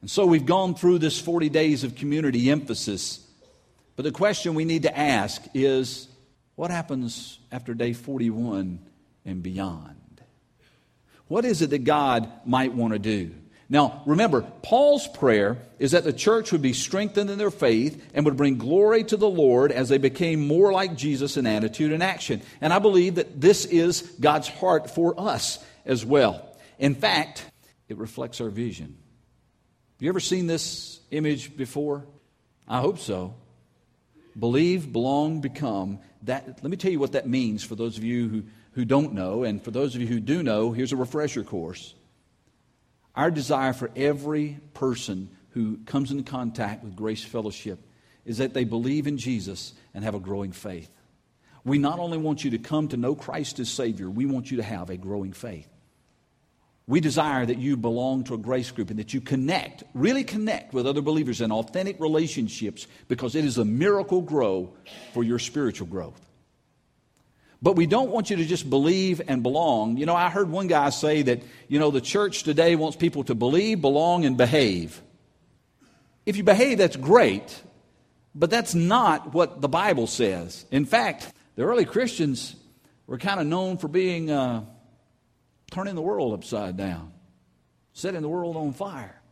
And 0.00 0.10
so 0.10 0.24
we've 0.24 0.46
gone 0.46 0.74
through 0.74 0.98
this 1.00 1.20
40 1.20 1.48
days 1.48 1.84
of 1.84 1.96
community 1.96 2.50
emphasis. 2.50 3.26
But 3.96 4.04
the 4.04 4.12
question 4.12 4.54
we 4.54 4.64
need 4.64 4.82
to 4.82 4.96
ask 4.96 5.42
is 5.54 6.08
what 6.54 6.70
happens 6.70 7.38
after 7.50 7.74
day 7.74 7.92
41 7.92 8.78
and 9.26 9.42
beyond? 9.42 10.22
What 11.28 11.44
is 11.44 11.60
it 11.60 11.70
that 11.70 11.84
God 11.84 12.30
might 12.46 12.72
want 12.72 12.94
to 12.94 12.98
do? 12.98 13.34
Now, 13.68 14.02
remember, 14.06 14.42
Paul's 14.62 15.08
prayer 15.08 15.58
is 15.80 15.90
that 15.90 16.04
the 16.04 16.12
church 16.12 16.52
would 16.52 16.62
be 16.62 16.72
strengthened 16.72 17.30
in 17.30 17.38
their 17.38 17.50
faith 17.50 18.10
and 18.14 18.24
would 18.24 18.36
bring 18.36 18.58
glory 18.58 19.02
to 19.04 19.16
the 19.16 19.28
Lord 19.28 19.72
as 19.72 19.88
they 19.88 19.98
became 19.98 20.46
more 20.46 20.72
like 20.72 20.96
Jesus 20.96 21.36
in 21.36 21.46
attitude 21.46 21.92
and 21.92 22.02
action. 22.02 22.42
And 22.60 22.72
I 22.72 22.78
believe 22.78 23.16
that 23.16 23.40
this 23.40 23.64
is 23.64 24.02
God's 24.20 24.46
heart 24.46 24.88
for 24.90 25.18
us 25.20 25.58
as 25.84 26.06
well. 26.06 26.56
In 26.78 26.94
fact, 26.94 27.44
it 27.88 27.98
reflects 27.98 28.40
our 28.40 28.50
vision. 28.50 28.96
Have 29.96 30.02
you 30.02 30.10
ever 30.10 30.20
seen 30.20 30.46
this 30.46 31.00
image 31.10 31.56
before? 31.56 32.04
I 32.68 32.78
hope 32.80 33.00
so. 33.00 33.34
Believe, 34.38 34.92
belong, 34.92 35.40
become. 35.40 35.98
That, 36.22 36.46
let 36.62 36.70
me 36.70 36.76
tell 36.76 36.92
you 36.92 37.00
what 37.00 37.12
that 37.12 37.26
means 37.26 37.64
for 37.64 37.74
those 37.74 37.96
of 37.96 38.04
you 38.04 38.28
who, 38.28 38.42
who 38.76 38.84
don't 38.84 39.14
know. 39.14 39.42
And 39.42 39.60
for 39.60 39.70
those 39.70 39.94
of 39.94 40.02
you 40.02 40.06
who 40.06 40.20
do 40.20 40.42
know, 40.42 40.70
here's 40.70 40.92
a 40.92 40.96
refresher 40.96 41.42
course. 41.42 41.94
Our 43.14 43.30
desire 43.30 43.72
for 43.72 43.90
every 43.96 44.60
person 44.74 45.30
who 45.50 45.78
comes 45.78 46.12
in 46.12 46.22
contact 46.24 46.84
with 46.84 46.94
Grace 46.94 47.24
Fellowship 47.24 47.80
is 48.26 48.36
that 48.38 48.52
they 48.52 48.64
believe 48.64 49.06
in 49.06 49.16
Jesus 49.16 49.72
and 49.94 50.04
have 50.04 50.14
a 50.14 50.20
growing 50.20 50.52
faith. 50.52 50.90
We 51.64 51.78
not 51.78 51.98
only 51.98 52.18
want 52.18 52.44
you 52.44 52.50
to 52.50 52.58
come 52.58 52.88
to 52.88 52.98
know 52.98 53.14
Christ 53.14 53.58
as 53.60 53.70
Savior, 53.70 54.10
we 54.10 54.26
want 54.26 54.50
you 54.50 54.58
to 54.58 54.62
have 54.62 54.90
a 54.90 54.98
growing 54.98 55.32
faith. 55.32 55.68
We 56.86 57.00
desire 57.00 57.46
that 57.46 57.58
you 57.58 57.78
belong 57.78 58.24
to 58.24 58.34
a 58.34 58.38
grace 58.38 58.70
group 58.70 58.90
and 58.90 58.98
that 58.98 59.14
you 59.14 59.22
connect, 59.22 59.84
really 59.94 60.22
connect 60.22 60.74
with 60.74 60.86
other 60.86 61.00
believers 61.00 61.40
in 61.40 61.50
authentic 61.50 61.98
relationships 61.98 62.86
because 63.08 63.34
it 63.34 63.44
is 63.46 63.56
a 63.56 63.64
Miracle-Gro 63.64 64.74
for 65.14 65.24
your 65.24 65.38
spiritual 65.38 65.86
growth. 65.86 66.20
But 67.62 67.74
we 67.74 67.86
don't 67.86 68.10
want 68.10 68.30
you 68.30 68.36
to 68.36 68.44
just 68.44 68.68
believe 68.68 69.22
and 69.26 69.42
belong. 69.42 69.96
You 69.96 70.06
know, 70.06 70.14
I 70.14 70.28
heard 70.28 70.50
one 70.50 70.66
guy 70.66 70.90
say 70.90 71.22
that, 71.22 71.42
you 71.68 71.78
know, 71.78 71.90
the 71.90 72.00
church 72.00 72.42
today 72.42 72.76
wants 72.76 72.96
people 72.96 73.24
to 73.24 73.34
believe, 73.34 73.80
belong, 73.80 74.24
and 74.24 74.36
behave. 74.36 75.00
If 76.26 76.36
you 76.36 76.42
behave, 76.42 76.78
that's 76.78 76.96
great, 76.96 77.62
but 78.34 78.50
that's 78.50 78.74
not 78.74 79.32
what 79.32 79.60
the 79.60 79.68
Bible 79.68 80.06
says. 80.06 80.66
In 80.70 80.84
fact, 80.84 81.32
the 81.54 81.62
early 81.62 81.84
Christians 81.84 82.54
were 83.06 83.18
kind 83.18 83.40
of 83.40 83.46
known 83.46 83.78
for 83.78 83.88
being 83.88 84.30
uh, 84.30 84.64
turning 85.70 85.94
the 85.94 86.02
world 86.02 86.34
upside 86.34 86.76
down, 86.76 87.12
setting 87.92 88.22
the 88.22 88.28
world 88.28 88.56
on 88.56 88.72
fire. 88.72 89.22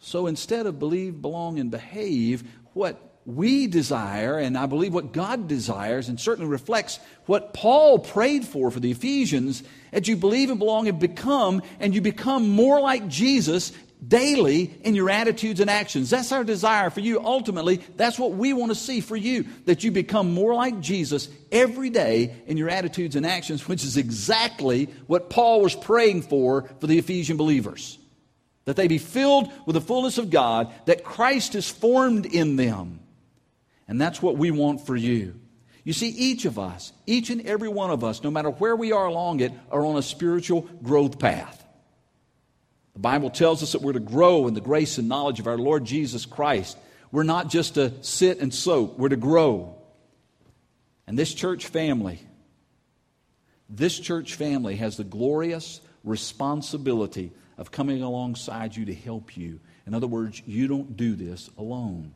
So 0.00 0.26
instead 0.26 0.66
of 0.66 0.78
believe, 0.78 1.20
belong, 1.20 1.58
and 1.58 1.70
behave, 1.70 2.44
what 2.72 3.07
we 3.28 3.66
desire, 3.66 4.38
and 4.38 4.56
I 4.56 4.64
believe 4.64 4.94
what 4.94 5.12
God 5.12 5.48
desires, 5.48 6.08
and 6.08 6.18
certainly 6.18 6.50
reflects 6.50 6.98
what 7.26 7.52
Paul 7.52 7.98
prayed 7.98 8.46
for 8.46 8.70
for 8.70 8.80
the 8.80 8.90
Ephesians, 8.90 9.62
as 9.92 10.08
you 10.08 10.16
believe 10.16 10.48
and 10.48 10.58
belong 10.58 10.88
and 10.88 10.98
become, 10.98 11.60
and 11.78 11.94
you 11.94 12.00
become 12.00 12.48
more 12.48 12.80
like 12.80 13.06
Jesus 13.06 13.72
daily 14.06 14.72
in 14.82 14.94
your 14.94 15.10
attitudes 15.10 15.60
and 15.60 15.68
actions. 15.68 16.08
That's 16.08 16.32
our 16.32 16.42
desire 16.42 16.88
for 16.88 17.00
you. 17.00 17.20
Ultimately, 17.22 17.82
that's 17.96 18.18
what 18.18 18.32
we 18.32 18.54
want 18.54 18.70
to 18.70 18.74
see 18.74 19.02
for 19.02 19.16
you 19.16 19.44
that 19.66 19.84
you 19.84 19.90
become 19.90 20.32
more 20.32 20.54
like 20.54 20.80
Jesus 20.80 21.28
every 21.52 21.90
day 21.90 22.34
in 22.46 22.56
your 22.56 22.70
attitudes 22.70 23.14
and 23.14 23.26
actions, 23.26 23.68
which 23.68 23.84
is 23.84 23.98
exactly 23.98 24.86
what 25.06 25.28
Paul 25.28 25.60
was 25.60 25.74
praying 25.74 26.22
for 26.22 26.62
for 26.80 26.86
the 26.86 26.96
Ephesian 26.96 27.36
believers. 27.36 27.98
That 28.64 28.76
they 28.76 28.88
be 28.88 28.96
filled 28.96 29.52
with 29.66 29.74
the 29.74 29.82
fullness 29.82 30.16
of 30.16 30.30
God, 30.30 30.72
that 30.86 31.04
Christ 31.04 31.54
is 31.54 31.68
formed 31.68 32.24
in 32.24 32.56
them 32.56 33.00
and 33.88 34.00
that's 34.00 34.22
what 34.22 34.36
we 34.36 34.50
want 34.50 34.86
for 34.86 34.94
you. 34.94 35.34
You 35.82 35.94
see, 35.94 36.08
each 36.08 36.44
of 36.44 36.58
us, 36.58 36.92
each 37.06 37.30
and 37.30 37.46
every 37.46 37.68
one 37.68 37.90
of 37.90 38.04
us, 38.04 38.22
no 38.22 38.30
matter 38.30 38.50
where 38.50 38.76
we 38.76 38.92
are 38.92 39.06
along 39.06 39.40
it, 39.40 39.52
are 39.70 39.84
on 39.84 39.96
a 39.96 40.02
spiritual 40.02 40.68
growth 40.82 41.18
path. 41.18 41.64
The 42.92 42.98
Bible 42.98 43.30
tells 43.30 43.62
us 43.62 43.72
that 43.72 43.80
we're 43.80 43.94
to 43.94 44.00
grow 44.00 44.48
in 44.48 44.54
the 44.54 44.60
grace 44.60 44.98
and 44.98 45.08
knowledge 45.08 45.40
of 45.40 45.46
our 45.46 45.56
Lord 45.56 45.84
Jesus 45.84 46.26
Christ. 46.26 46.76
We're 47.10 47.22
not 47.22 47.48
just 47.48 47.74
to 47.74 47.92
sit 48.02 48.40
and 48.40 48.52
soak, 48.52 48.98
we're 48.98 49.08
to 49.08 49.16
grow. 49.16 49.76
And 51.06 51.18
this 51.18 51.32
church 51.32 51.68
family, 51.68 52.20
this 53.70 53.98
church 53.98 54.34
family 54.34 54.76
has 54.76 54.98
the 54.98 55.04
glorious 55.04 55.80
responsibility 56.04 57.32
of 57.56 57.70
coming 57.70 58.02
alongside 58.02 58.76
you 58.76 58.84
to 58.86 58.94
help 58.94 59.36
you. 59.36 59.60
In 59.86 59.94
other 59.94 60.06
words, 60.06 60.42
you 60.46 60.68
don't 60.68 60.96
do 60.96 61.14
this 61.14 61.48
alone. 61.56 62.12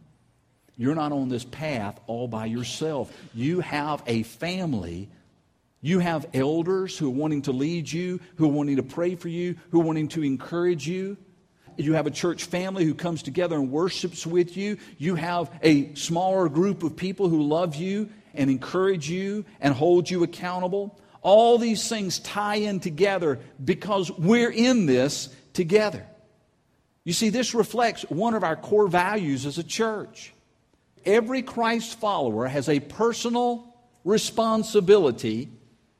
You're 0.76 0.94
not 0.94 1.12
on 1.12 1.28
this 1.28 1.44
path 1.44 2.00
all 2.06 2.28
by 2.28 2.46
yourself. 2.46 3.12
You 3.34 3.60
have 3.60 4.02
a 4.06 4.22
family. 4.22 5.08
You 5.80 5.98
have 5.98 6.26
elders 6.32 6.96
who 6.96 7.08
are 7.08 7.10
wanting 7.10 7.42
to 7.42 7.52
lead 7.52 7.90
you, 7.90 8.20
who 8.36 8.46
are 8.46 8.52
wanting 8.52 8.76
to 8.76 8.82
pray 8.82 9.14
for 9.14 9.28
you, 9.28 9.56
who 9.70 9.80
are 9.80 9.84
wanting 9.84 10.08
to 10.08 10.22
encourage 10.22 10.86
you. 10.86 11.16
You 11.76 11.94
have 11.94 12.06
a 12.06 12.10
church 12.10 12.44
family 12.44 12.84
who 12.84 12.94
comes 12.94 13.22
together 13.22 13.56
and 13.56 13.70
worships 13.70 14.26
with 14.26 14.56
you. 14.56 14.78
You 14.98 15.14
have 15.16 15.50
a 15.62 15.94
smaller 15.94 16.48
group 16.48 16.82
of 16.82 16.96
people 16.96 17.28
who 17.28 17.42
love 17.42 17.74
you 17.74 18.10
and 18.34 18.50
encourage 18.50 19.08
you 19.08 19.44
and 19.60 19.74
hold 19.74 20.08
you 20.08 20.22
accountable. 20.22 20.98
All 21.22 21.58
these 21.58 21.88
things 21.88 22.18
tie 22.18 22.56
in 22.56 22.80
together 22.80 23.40
because 23.62 24.10
we're 24.10 24.50
in 24.50 24.86
this 24.86 25.28
together. 25.52 26.06
You 27.04 27.12
see, 27.12 27.30
this 27.30 27.54
reflects 27.54 28.02
one 28.02 28.34
of 28.34 28.44
our 28.44 28.56
core 28.56 28.88
values 28.88 29.46
as 29.46 29.58
a 29.58 29.64
church 29.64 30.32
every 31.04 31.42
Christ 31.42 31.98
follower 31.98 32.46
has 32.46 32.68
a 32.68 32.80
personal 32.80 33.74
responsibility 34.04 35.48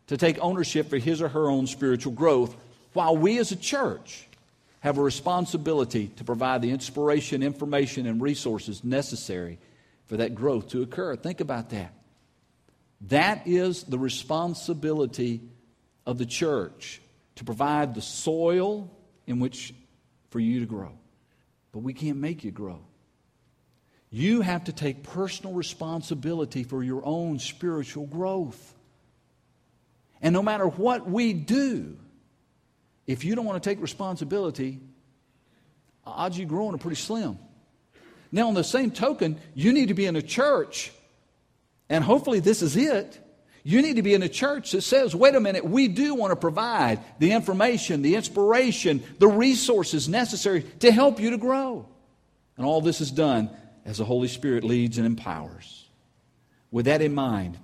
to 0.09 0.17
take 0.17 0.39
ownership 0.41 0.91
for 0.91 0.99
his 0.99 1.23
or 1.23 1.29
her 1.29 1.49
own 1.49 1.67
spiritual 1.67 2.13
growth, 2.13 2.55
while 2.93 3.17
we 3.17 3.39
as 3.39 3.53
a 3.53 3.57
church 3.57 4.27
have 4.81 4.99
a 4.99 5.03
responsibility 5.03 6.09
to 6.17 6.25
provide 6.25 6.61
the 6.61 6.71
inspiration, 6.71 7.43
information, 7.43 8.07
and 8.07 8.21
resources 8.21 8.83
necessary 8.83 9.59
for 10.07 10.17
that 10.17 10.35
growth 10.35 10.69
to 10.69 10.83
occur. 10.83 11.17
Think 11.17 11.41
about 11.41 11.71
that. 11.71 11.95
That 13.09 13.47
is 13.47 13.85
the 13.85 13.99
responsibility 13.99 15.41
of 16.05 16.19
the 16.19 16.27
church 16.27 17.01
to 17.37 17.45
provide 17.45 17.95
the 17.95 18.03
soil 18.03 18.91
in 19.27 19.41
which 19.41 19.73
for 20.31 20.41
you 20.41 20.61
to 20.61 20.67
grow. 20.67 20.93
But 21.73 21.81
we 21.81 21.95
can't 21.95 22.19
make 22.19 22.45
you 22.45 22.51
grow. 22.51 22.81
You 24.15 24.43
have 24.43 24.65
to 24.65 24.73
take 24.73 25.03
personal 25.05 25.55
responsibility 25.55 26.65
for 26.65 26.85
your 26.85 27.01
own 27.03 27.39
spiritual 27.39 28.07
growth. 28.07 28.75
And 30.21 30.35
no 30.35 30.43
matter 30.43 30.67
what 30.69 31.09
we 31.09 31.33
do, 31.33 31.97
if 33.07 33.25
you 33.25 33.35
don't 33.35 33.47
want 33.47 33.61
to 33.61 33.69
take 33.69 33.81
responsibility, 33.81 34.81
odds 36.07 36.39
you 36.39 36.45
growing 36.45 36.75
are 36.75 36.79
pretty 36.79 37.01
slim. 37.01 37.39
Now, 38.31 38.49
on 38.49 38.55
the 38.55 38.63
same 38.63 38.91
token, 38.91 39.41
you 39.55 39.73
need 39.73 39.89
to 39.89 39.95
be 39.95 40.05
in 40.05 40.15
a 40.15 40.23
church, 40.23 40.93
and 41.89 42.05
hopefully 42.05 42.41
this 42.41 42.61
is 42.61 42.77
it. 42.77 43.19
You 43.65 43.81
need 43.81 43.97
to 43.97 44.03
be 44.03 44.13
in 44.13 44.23
a 44.23 44.29
church 44.29 44.73
that 44.73 44.83
says, 44.83 45.15
wait 45.15 45.35
a 45.35 45.41
minute, 45.41 45.65
we 45.65 45.89
do 45.89 46.15
want 46.15 46.33
to 46.33 46.37
provide 46.37 47.01
the 47.19 47.33
information, 47.33 48.03
the 48.03 48.17
inspiration, 48.17 49.03
the 49.19 49.29
resources 49.29 50.07
necessary 50.07 50.65
to 50.81 50.93
help 50.93 51.19
you 51.19 51.31
to 51.31 51.39
grow. 51.39 51.87
And 52.59 52.67
all 52.67 52.83
this 52.83 53.01
is 53.01 53.11
done 53.11 53.51
as 53.85 53.99
the 53.99 54.05
Holy 54.05 54.29
Spirit 54.29 54.65
leads 54.65 54.99
and 54.99 55.07
empowers. 55.07 55.89
With 56.71 56.87
that 56.87 57.03
in 57.03 57.15
mind, 57.15 57.59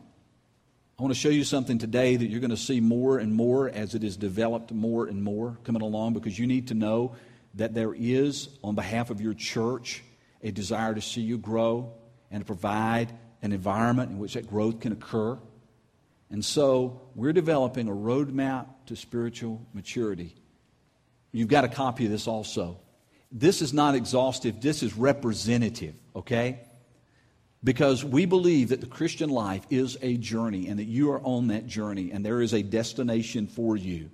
I 0.98 1.02
want 1.02 1.14
to 1.14 1.20
show 1.20 1.28
you 1.28 1.44
something 1.44 1.78
today 1.78 2.16
that 2.16 2.26
you're 2.26 2.40
going 2.40 2.50
to 2.50 2.56
see 2.56 2.80
more 2.80 3.18
and 3.18 3.32
more 3.32 3.68
as 3.68 3.94
it 3.94 4.02
is 4.02 4.16
developed 4.16 4.72
more 4.72 5.06
and 5.06 5.22
more 5.22 5.56
coming 5.62 5.82
along 5.82 6.14
because 6.14 6.38
you 6.38 6.46
need 6.46 6.68
to 6.68 6.74
know 6.74 7.14
that 7.54 7.72
there 7.72 7.94
is, 7.94 8.48
on 8.64 8.74
behalf 8.74 9.10
of 9.10 9.20
your 9.20 9.34
church, 9.34 10.02
a 10.42 10.50
desire 10.50 10.94
to 10.94 11.00
see 11.00 11.20
you 11.20 11.38
grow 11.38 11.92
and 12.30 12.40
to 12.40 12.44
provide 12.44 13.12
an 13.42 13.52
environment 13.52 14.10
in 14.10 14.18
which 14.18 14.34
that 14.34 14.48
growth 14.48 14.80
can 14.80 14.92
occur. 14.92 15.38
And 16.30 16.44
so 16.44 17.00
we're 17.14 17.32
developing 17.32 17.88
a 17.88 17.92
roadmap 17.92 18.66
to 18.86 18.96
spiritual 18.96 19.64
maturity. 19.72 20.34
You've 21.32 21.48
got 21.48 21.64
a 21.64 21.68
copy 21.68 22.06
of 22.06 22.10
this 22.10 22.26
also. 22.26 22.80
This 23.30 23.60
is 23.60 23.74
not 23.74 23.94
exhaustive, 23.94 24.60
this 24.60 24.82
is 24.82 24.94
representative, 24.94 25.94
okay? 26.16 26.60
Because 27.62 28.04
we 28.04 28.24
believe 28.24 28.70
that 28.70 28.80
the 28.80 28.86
Christian 28.86 29.28
life 29.28 29.66
is 29.68 29.98
a 30.00 30.16
journey 30.16 30.68
and 30.68 30.78
that 30.78 30.84
you 30.84 31.10
are 31.12 31.20
on 31.20 31.48
that 31.48 31.66
journey 31.66 32.10
and 32.12 32.24
there 32.24 32.40
is 32.40 32.54
a 32.54 32.62
destination 32.62 33.46
for 33.46 33.76
you. 33.76 34.10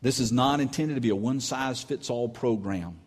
This 0.00 0.20
is 0.20 0.32
not 0.32 0.60
intended 0.60 0.94
to 0.94 1.00
be 1.00 1.10
a 1.10 1.16
one 1.16 1.40
size 1.40 1.82
fits 1.82 2.08
all 2.08 2.28
program, 2.28 2.98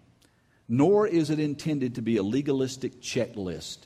nor 0.68 1.08
is 1.08 1.30
it 1.30 1.40
intended 1.40 1.96
to 1.96 2.02
be 2.02 2.18
a 2.18 2.24
legalistic 2.24 3.02
checklist. 3.02 3.80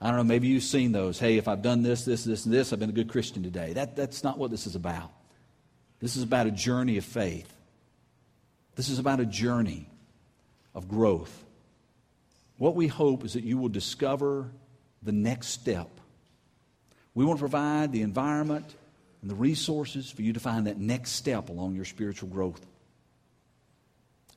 I 0.00 0.08
don't 0.08 0.16
know, 0.16 0.24
maybe 0.24 0.48
you've 0.48 0.62
seen 0.62 0.92
those. 0.92 1.18
Hey, 1.18 1.36
if 1.36 1.46
I've 1.46 1.62
done 1.62 1.82
this, 1.82 2.04
this, 2.04 2.24
this, 2.24 2.44
and 2.44 2.54
this, 2.54 2.72
I've 2.72 2.78
been 2.78 2.90
a 2.90 2.92
good 2.92 3.10
Christian 3.10 3.42
today. 3.42 3.72
That, 3.72 3.96
that's 3.96 4.24
not 4.24 4.38
what 4.38 4.50
this 4.50 4.66
is 4.66 4.74
about. 4.74 5.10
This 6.00 6.16
is 6.16 6.22
about 6.22 6.46
a 6.46 6.52
journey 6.52 6.96
of 6.96 7.04
faith. 7.04 7.52
This 8.76 8.88
is 8.88 9.00
about 9.00 9.20
a 9.20 9.26
journey 9.26 9.88
of 10.78 10.88
growth. 10.88 11.44
What 12.56 12.76
we 12.76 12.86
hope 12.86 13.24
is 13.24 13.34
that 13.34 13.42
you 13.42 13.58
will 13.58 13.68
discover 13.68 14.48
the 15.02 15.12
next 15.12 15.48
step. 15.48 15.90
We 17.14 17.24
want 17.24 17.38
to 17.38 17.42
provide 17.42 17.92
the 17.92 18.02
environment 18.02 18.74
and 19.20 19.28
the 19.28 19.34
resources 19.34 20.08
for 20.08 20.22
you 20.22 20.32
to 20.32 20.40
find 20.40 20.68
that 20.68 20.78
next 20.78 21.10
step 21.12 21.48
along 21.48 21.74
your 21.74 21.84
spiritual 21.84 22.28
growth. 22.28 22.64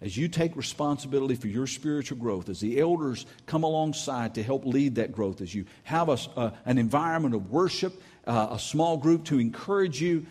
As 0.02 0.18
you 0.18 0.28
take 0.28 0.56
responsibility 0.56 1.36
for 1.36 1.48
your 1.48 1.68
spiritual 1.68 2.18
growth, 2.18 2.50
as 2.50 2.60
the 2.60 2.80
elders 2.80 3.28
come 3.46 3.62
alongside 3.62 4.34
to 4.34 4.42
help 4.42 4.66
lead 4.66 4.96
that 4.96 5.12
growth, 5.12 5.42
as 5.42 5.54
you 5.54 5.66
have 5.84 6.10
a, 6.10 6.18
uh, 6.36 6.52
an 6.66 6.80
environment 6.80 7.36
of 7.36 7.52
worship, 7.52 8.02
uh, 8.26 8.48
a 8.50 8.58
small 8.60 8.98
group 8.98 9.26
to 9.26 9.40
encourage 9.40 10.02
you, 10.02 10.26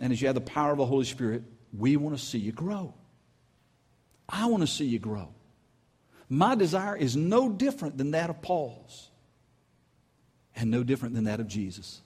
and 0.00 0.12
as 0.12 0.22
you 0.22 0.28
have 0.28 0.36
the 0.36 0.40
power 0.40 0.70
of 0.70 0.78
the 0.78 0.86
Holy 0.86 1.04
Spirit, 1.04 1.42
we 1.76 1.96
want 1.96 2.16
to 2.16 2.24
see 2.24 2.38
you 2.38 2.52
grow. 2.52 2.94
I 4.28 4.46
want 4.46 4.62
to 4.62 4.68
see 4.68 4.86
you 4.86 5.00
grow. 5.00 5.28
My 6.28 6.54
desire 6.54 6.96
is 6.96 7.16
no 7.16 7.48
different 7.48 7.98
than 7.98 8.10
that 8.12 8.30
of 8.30 8.42
Paul's, 8.42 9.10
and 10.56 10.70
no 10.70 10.82
different 10.82 11.14
than 11.14 11.24
that 11.24 11.40
of 11.40 11.46
Jesus. 11.46 12.00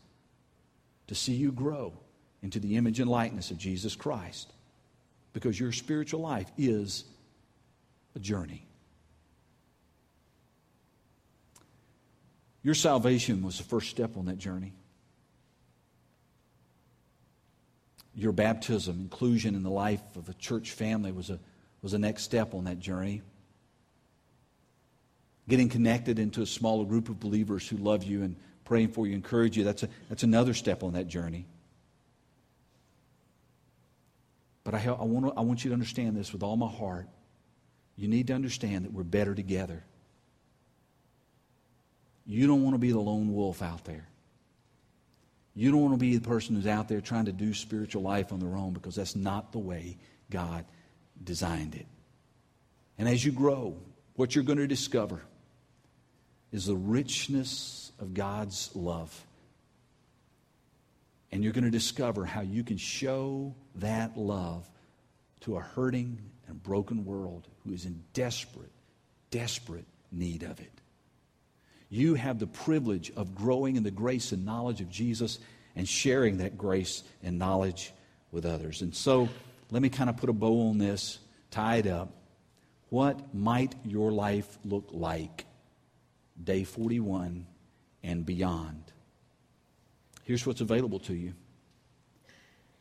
To 1.07 1.15
see 1.15 1.35
you 1.35 1.53
grow 1.53 1.95
into 2.43 2.61
the 2.61 2.77
image 2.77 3.01
and 3.01 3.11
likeness 3.11 3.51
of 3.51 3.59
Jesus 3.59 3.97
Christ, 3.97 4.53
because 5.33 5.59
your 5.59 5.73
spiritual 5.73 6.21
life 6.21 6.51
is 6.59 7.05
a 8.15 8.19
journey. 8.19 8.67
Your 12.63 12.75
salvation 12.75 13.43
was 13.43 13.57
the 13.57 13.65
first 13.65 13.89
step 13.89 14.19
on 14.19 14.27
that 14.27 14.37
journey. 14.37 14.75
Your 18.15 18.33
baptism, 18.33 19.01
inclusion 19.01 19.55
in 19.55 19.63
the 19.63 19.71
life 19.71 20.03
of 20.15 20.29
a 20.29 20.35
church 20.35 20.73
family 20.73 21.11
was 21.11 21.31
a, 21.31 21.39
was 21.81 21.95
a 21.95 21.99
next 21.99 22.25
step 22.25 22.53
on 22.53 22.65
that 22.65 22.79
journey 22.79 23.23
getting 25.49 25.69
connected 25.69 26.19
into 26.19 26.43
a 26.43 26.47
smaller 26.47 26.85
group 26.85 27.09
of 27.09 27.19
believers 27.19 27.69
who 27.69 27.77
love 27.77 28.05
you 28.05 28.23
and 28.23 28.37
praying 28.65 28.89
for 28.89 29.07
you, 29.07 29.15
encourage 29.15 29.57
you, 29.57 29.65
that's, 29.65 29.83
a, 29.83 29.89
that's 30.09 30.23
another 30.23 30.55
step 30.55 30.83
on 30.83 30.93
that 30.93 31.09
journey. 31.09 31.47
But 34.63 34.75
I, 34.75 34.85
I, 34.85 35.05
want 35.05 35.27
to, 35.27 35.33
I 35.37 35.41
want 35.41 35.65
you 35.65 35.71
to 35.71 35.75
understand 35.75 36.17
this 36.17 36.33
with 36.33 36.43
all 36.43 36.57
my 36.57 36.69
heart. 36.69 37.09
You 37.97 38.09
need 38.09 38.29
to 38.29 38.35
understand 38.35 38.85
that 38.85 38.93
we're 38.93 39.03
better 39.03 39.35
together. 39.35 39.83
You 42.27 42.47
don't 42.47 42.63
want 42.63 42.75
to 42.75 42.79
be 42.79 42.93
the 42.93 43.01
lone 43.01 43.35
wolf 43.35 43.63
out 43.63 43.85
there. 43.85 44.07
You 45.55 45.73
don't 45.73 45.81
want 45.81 45.95
to 45.95 45.99
be 45.99 46.17
the 46.17 46.27
person 46.27 46.55
who's 46.55 46.67
out 46.67 46.89
there 46.89 47.01
trying 47.01 47.25
to 47.25 47.33
do 47.33 47.53
spiritual 47.53 48.03
life 48.03 48.33
on 48.33 48.39
their 48.39 48.57
own 48.57 48.73
because 48.73 48.95
that's 48.95 49.17
not 49.17 49.51
the 49.51 49.59
way 49.59 49.99
God 50.31 50.65
designed 51.23 51.75
it. 51.75 51.87
And 52.99 53.09
as 53.09 53.25
you 53.25 53.33
grow, 53.33 53.77
what 54.15 54.35
you're 54.35 54.45
going 54.45 54.59
to 54.59 54.67
discover 54.67 55.23
is 56.53 56.67
the 56.67 56.77
richness 56.77 57.93
of 57.99 58.15
God's 58.15 58.71
love. 58.75 59.25
And 61.33 61.45
you're 61.45 61.53
going 61.53 61.65
to 61.65 61.71
discover 61.71 62.25
how 62.25 62.41
you 62.41 62.65
can 62.65 62.77
show 62.77 63.55
that 63.77 64.17
love 64.17 64.69
to 65.41 65.57
a 65.57 65.61
hurting 65.61 66.19
and 66.49 66.63
broken 66.63 67.05
world 67.05 67.47
who 67.65 67.73
is 67.73 67.85
in 67.85 68.03
desperate, 68.13 68.73
desperate 69.31 69.87
need 70.11 70.43
of 70.43 70.61
it. 70.61 70.73
You 71.89 72.15
have 72.15 72.39
the 72.39 72.47
privilege 72.47 73.13
of 73.17 73.35
growing 73.35 73.77
in 73.77 73.83
the 73.83 73.91
grace 73.91 74.33
and 74.33 74.45
knowledge 74.45 74.81
of 74.81 74.91
Jesus 74.91 75.39
and 75.77 75.89
sharing 75.89 76.39
that 76.39 76.59
grace 76.59 77.03
and 77.23 77.39
knowledge 77.39 77.93
with 78.33 78.45
others. 78.45 78.83
And 78.83 78.95
so, 78.95 79.29
let 79.71 79.83
me 79.83 79.89
kind 79.89 80.11
of 80.11 80.17
put 80.17 80.29
a 80.31 80.33
bow 80.33 80.69
on 80.69 80.79
this, 80.79 81.19
tie 81.51 81.77
it 81.77 81.87
up. 81.87 82.13
What 82.89 83.35
might 83.35 83.75
your 83.85 84.11
life 84.11 84.59
look 84.65 84.89
like 84.91 85.47
day 86.43 86.65
41 86.65 87.47
and 88.03 88.25
beyond. 88.25 88.83
Here's 90.25 90.47
what's 90.47 90.61
available 90.61 91.01
to 91.01 91.15
you. 91.15 91.35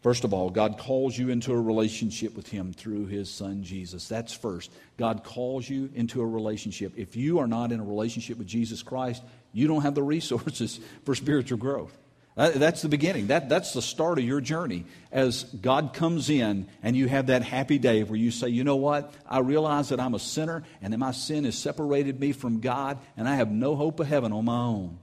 First 0.02 0.24
of 0.24 0.34
all, 0.34 0.50
God 0.50 0.78
calls 0.78 1.18
you 1.18 1.30
into 1.30 1.52
a 1.52 1.60
relationship 1.60 2.36
with 2.36 2.48
Him 2.48 2.72
through 2.72 3.08
His 3.08 3.30
Son 3.30 3.64
Jesus. 3.64 4.08
That's 4.08 4.32
first. 4.32 4.72
God 4.98 5.24
calls 5.26 5.70
you 5.70 5.90
into 5.94 6.22
a 6.22 6.26
relationship. 6.26 6.94
If 6.96 7.18
you 7.18 7.40
are 7.40 7.48
not 7.48 7.74
in 7.74 7.82
a 7.82 7.84
relationship 7.84 8.38
with 8.38 8.48
Jesus 8.48 8.82
Christ, 8.82 9.22
you 9.52 9.68
don't 9.68 9.82
have 9.82 9.96
the 9.96 10.04
resources 10.04 10.80
for 11.04 11.16
spiritual 11.16 11.58
growth. 11.58 11.98
Uh, 12.40 12.52
that's 12.52 12.82
the 12.82 12.88
beginning. 12.88 13.28
That, 13.28 13.50
that's 13.50 13.74
the 13.74 13.82
start 13.82 14.18
of 14.18 14.24
your 14.24 14.40
journey. 14.40 14.86
As 15.12 15.44
God 15.44 15.94
comes 15.94 16.30
in 16.30 16.70
and 16.82 16.96
you 16.96 17.10
have 17.10 17.28
that 17.28 17.44
happy 17.44 17.78
day 17.78 18.02
where 18.04 18.18
you 18.18 18.32
say, 18.32 18.48
you 18.48 18.64
know 18.64 18.78
what? 18.78 19.14
I 19.28 19.40
realize 19.40 19.90
that 19.90 20.00
I'm 20.00 20.16
a 20.16 20.20
sinner 20.20 20.64
and 20.82 20.94
that 20.94 21.00
my 21.00 21.12
sin 21.12 21.44
has 21.44 21.58
separated 21.58 22.18
me 22.18 22.32
from 22.32 22.62
God 22.62 22.98
and 23.18 23.28
I 23.28 23.36
have 23.36 23.52
no 23.52 23.76
hope 23.76 24.00
of 24.00 24.08
heaven 24.08 24.32
on 24.32 24.46
my 24.46 24.58
own. 24.58 25.00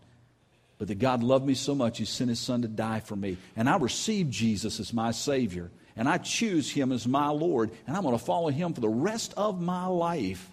But 0.79 0.89
that 0.89 0.99
God 0.99 1.23
loved 1.23 1.47
me 1.47 1.53
so 1.53 1.75
much, 1.75 1.99
He 1.99 2.07
sent 2.07 2.31
His 2.31 2.41
Son 2.41 2.63
to 2.63 2.69
die 2.69 3.01
for 3.01 3.17
me. 3.17 3.37
And 3.55 3.69
I 3.69 3.77
receive 3.77 4.31
Jesus 4.31 4.81
as 4.81 4.95
my 4.95 5.11
Savior. 5.11 5.71
And 5.95 6.09
I 6.09 6.17
choose 6.17 6.71
Him 6.71 6.91
as 6.91 7.07
my 7.07 7.29
Lord. 7.29 7.71
And 7.87 7.95
I'm 7.95 8.03
going 8.03 8.19
to 8.19 8.25
follow 8.25 8.49
Him 8.49 8.73
for 8.73 8.81
the 8.81 8.89
rest 8.89 9.35
of 9.37 9.61
my 9.61 9.87
life. 9.87 10.51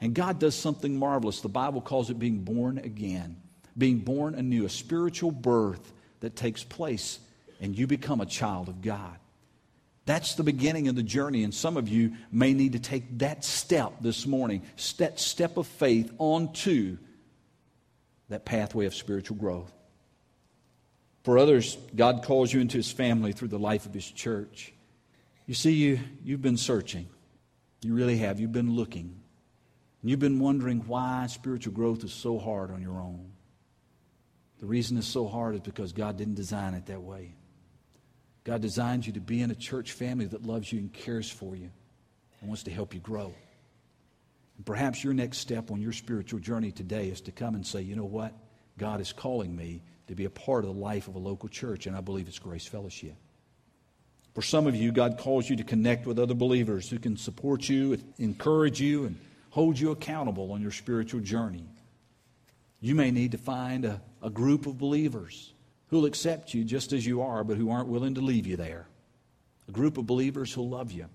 And 0.00 0.14
God 0.14 0.40
does 0.40 0.56
something 0.56 0.96
marvelous. 0.96 1.42
The 1.42 1.48
Bible 1.48 1.80
calls 1.80 2.10
it 2.10 2.18
being 2.18 2.38
born 2.38 2.78
again 2.78 3.41
being 3.76 3.98
born 3.98 4.34
anew, 4.34 4.64
a 4.64 4.70
spiritual 4.70 5.30
birth 5.30 5.92
that 6.20 6.36
takes 6.36 6.62
place, 6.64 7.18
and 7.60 7.76
you 7.76 7.86
become 7.86 8.20
a 8.20 8.26
child 8.26 8.68
of 8.68 8.82
God. 8.82 9.16
That's 10.04 10.34
the 10.34 10.42
beginning 10.42 10.88
of 10.88 10.96
the 10.96 11.02
journey, 11.02 11.44
and 11.44 11.54
some 11.54 11.76
of 11.76 11.88
you 11.88 12.14
may 12.32 12.54
need 12.54 12.72
to 12.72 12.80
take 12.80 13.18
that 13.18 13.44
step 13.44 13.94
this 14.00 14.26
morning, 14.26 14.62
that 14.98 15.20
step 15.20 15.56
of 15.56 15.66
faith 15.66 16.12
onto 16.18 16.98
that 18.28 18.44
pathway 18.44 18.86
of 18.86 18.94
spiritual 18.94 19.36
growth. 19.36 19.72
For 21.22 21.38
others, 21.38 21.78
God 21.94 22.24
calls 22.24 22.52
you 22.52 22.60
into 22.60 22.78
His 22.78 22.90
family 22.90 23.32
through 23.32 23.48
the 23.48 23.58
life 23.58 23.86
of 23.86 23.94
His 23.94 24.10
church. 24.10 24.72
You 25.46 25.54
see, 25.54 25.72
you, 25.72 26.00
you've 26.24 26.42
been 26.42 26.56
searching. 26.56 27.08
You 27.82 27.94
really 27.94 28.18
have. 28.18 28.40
You've 28.40 28.52
been 28.52 28.74
looking. 28.74 29.20
And 30.00 30.10
you've 30.10 30.18
been 30.18 30.40
wondering 30.40 30.80
why 30.86 31.26
spiritual 31.28 31.74
growth 31.74 32.02
is 32.02 32.12
so 32.12 32.38
hard 32.38 32.72
on 32.72 32.82
your 32.82 33.00
own. 33.00 33.30
The 34.62 34.68
reason 34.68 34.96
it's 34.96 35.08
so 35.08 35.26
hard 35.26 35.56
is 35.56 35.60
because 35.60 35.92
God 35.92 36.16
didn't 36.16 36.36
design 36.36 36.74
it 36.74 36.86
that 36.86 37.02
way. 37.02 37.34
God 38.44 38.62
designed 38.62 39.04
you 39.04 39.12
to 39.14 39.20
be 39.20 39.42
in 39.42 39.50
a 39.50 39.56
church 39.56 39.90
family 39.90 40.26
that 40.26 40.46
loves 40.46 40.72
you 40.72 40.78
and 40.78 40.92
cares 40.92 41.28
for 41.28 41.56
you 41.56 41.68
and 42.40 42.48
wants 42.48 42.62
to 42.62 42.70
help 42.70 42.94
you 42.94 43.00
grow. 43.00 43.34
And 44.56 44.64
perhaps 44.64 45.02
your 45.02 45.14
next 45.14 45.38
step 45.38 45.72
on 45.72 45.80
your 45.80 45.92
spiritual 45.92 46.38
journey 46.38 46.70
today 46.70 47.08
is 47.08 47.20
to 47.22 47.32
come 47.32 47.56
and 47.56 47.66
say, 47.66 47.80
you 47.80 47.96
know 47.96 48.04
what? 48.04 48.34
God 48.78 49.00
is 49.00 49.12
calling 49.12 49.54
me 49.56 49.82
to 50.06 50.14
be 50.14 50.26
a 50.26 50.30
part 50.30 50.64
of 50.64 50.72
the 50.72 50.80
life 50.80 51.08
of 51.08 51.16
a 51.16 51.18
local 51.18 51.48
church, 51.48 51.88
and 51.88 51.96
I 51.96 52.00
believe 52.00 52.28
it's 52.28 52.38
Grace 52.38 52.66
Fellowship. 52.66 53.16
For 54.32 54.42
some 54.42 54.68
of 54.68 54.76
you, 54.76 54.92
God 54.92 55.18
calls 55.18 55.50
you 55.50 55.56
to 55.56 55.64
connect 55.64 56.06
with 56.06 56.20
other 56.20 56.34
believers 56.34 56.88
who 56.88 57.00
can 57.00 57.16
support 57.16 57.68
you, 57.68 57.98
encourage 58.18 58.80
you, 58.80 59.06
and 59.06 59.18
hold 59.50 59.76
you 59.76 59.90
accountable 59.90 60.52
on 60.52 60.62
your 60.62 60.70
spiritual 60.70 61.20
journey. 61.20 61.66
You 62.82 62.96
may 62.96 63.12
need 63.12 63.30
to 63.30 63.38
find 63.38 63.84
a, 63.84 64.02
a 64.22 64.28
group 64.28 64.66
of 64.66 64.76
believers 64.76 65.54
who'll 65.86 66.04
accept 66.04 66.52
you 66.52 66.64
just 66.64 66.92
as 66.92 67.06
you 67.06 67.22
are, 67.22 67.44
but 67.44 67.56
who 67.56 67.70
aren't 67.70 67.88
willing 67.88 68.16
to 68.16 68.20
leave 68.20 68.46
you 68.46 68.56
there. 68.56 68.86
A 69.68 69.72
group 69.72 69.96
of 69.98 70.06
believers 70.06 70.52
who'll 70.52 70.68
love 70.68 70.90
you, 70.90 71.06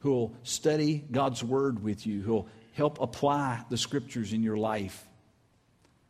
who'll 0.00 0.32
study 0.44 1.04
God's 1.10 1.42
Word 1.42 1.82
with 1.82 2.06
you, 2.06 2.22
who'll 2.22 2.48
help 2.74 3.00
apply 3.00 3.64
the 3.70 3.76
Scriptures 3.76 4.32
in 4.32 4.44
your 4.44 4.56
life, 4.56 5.04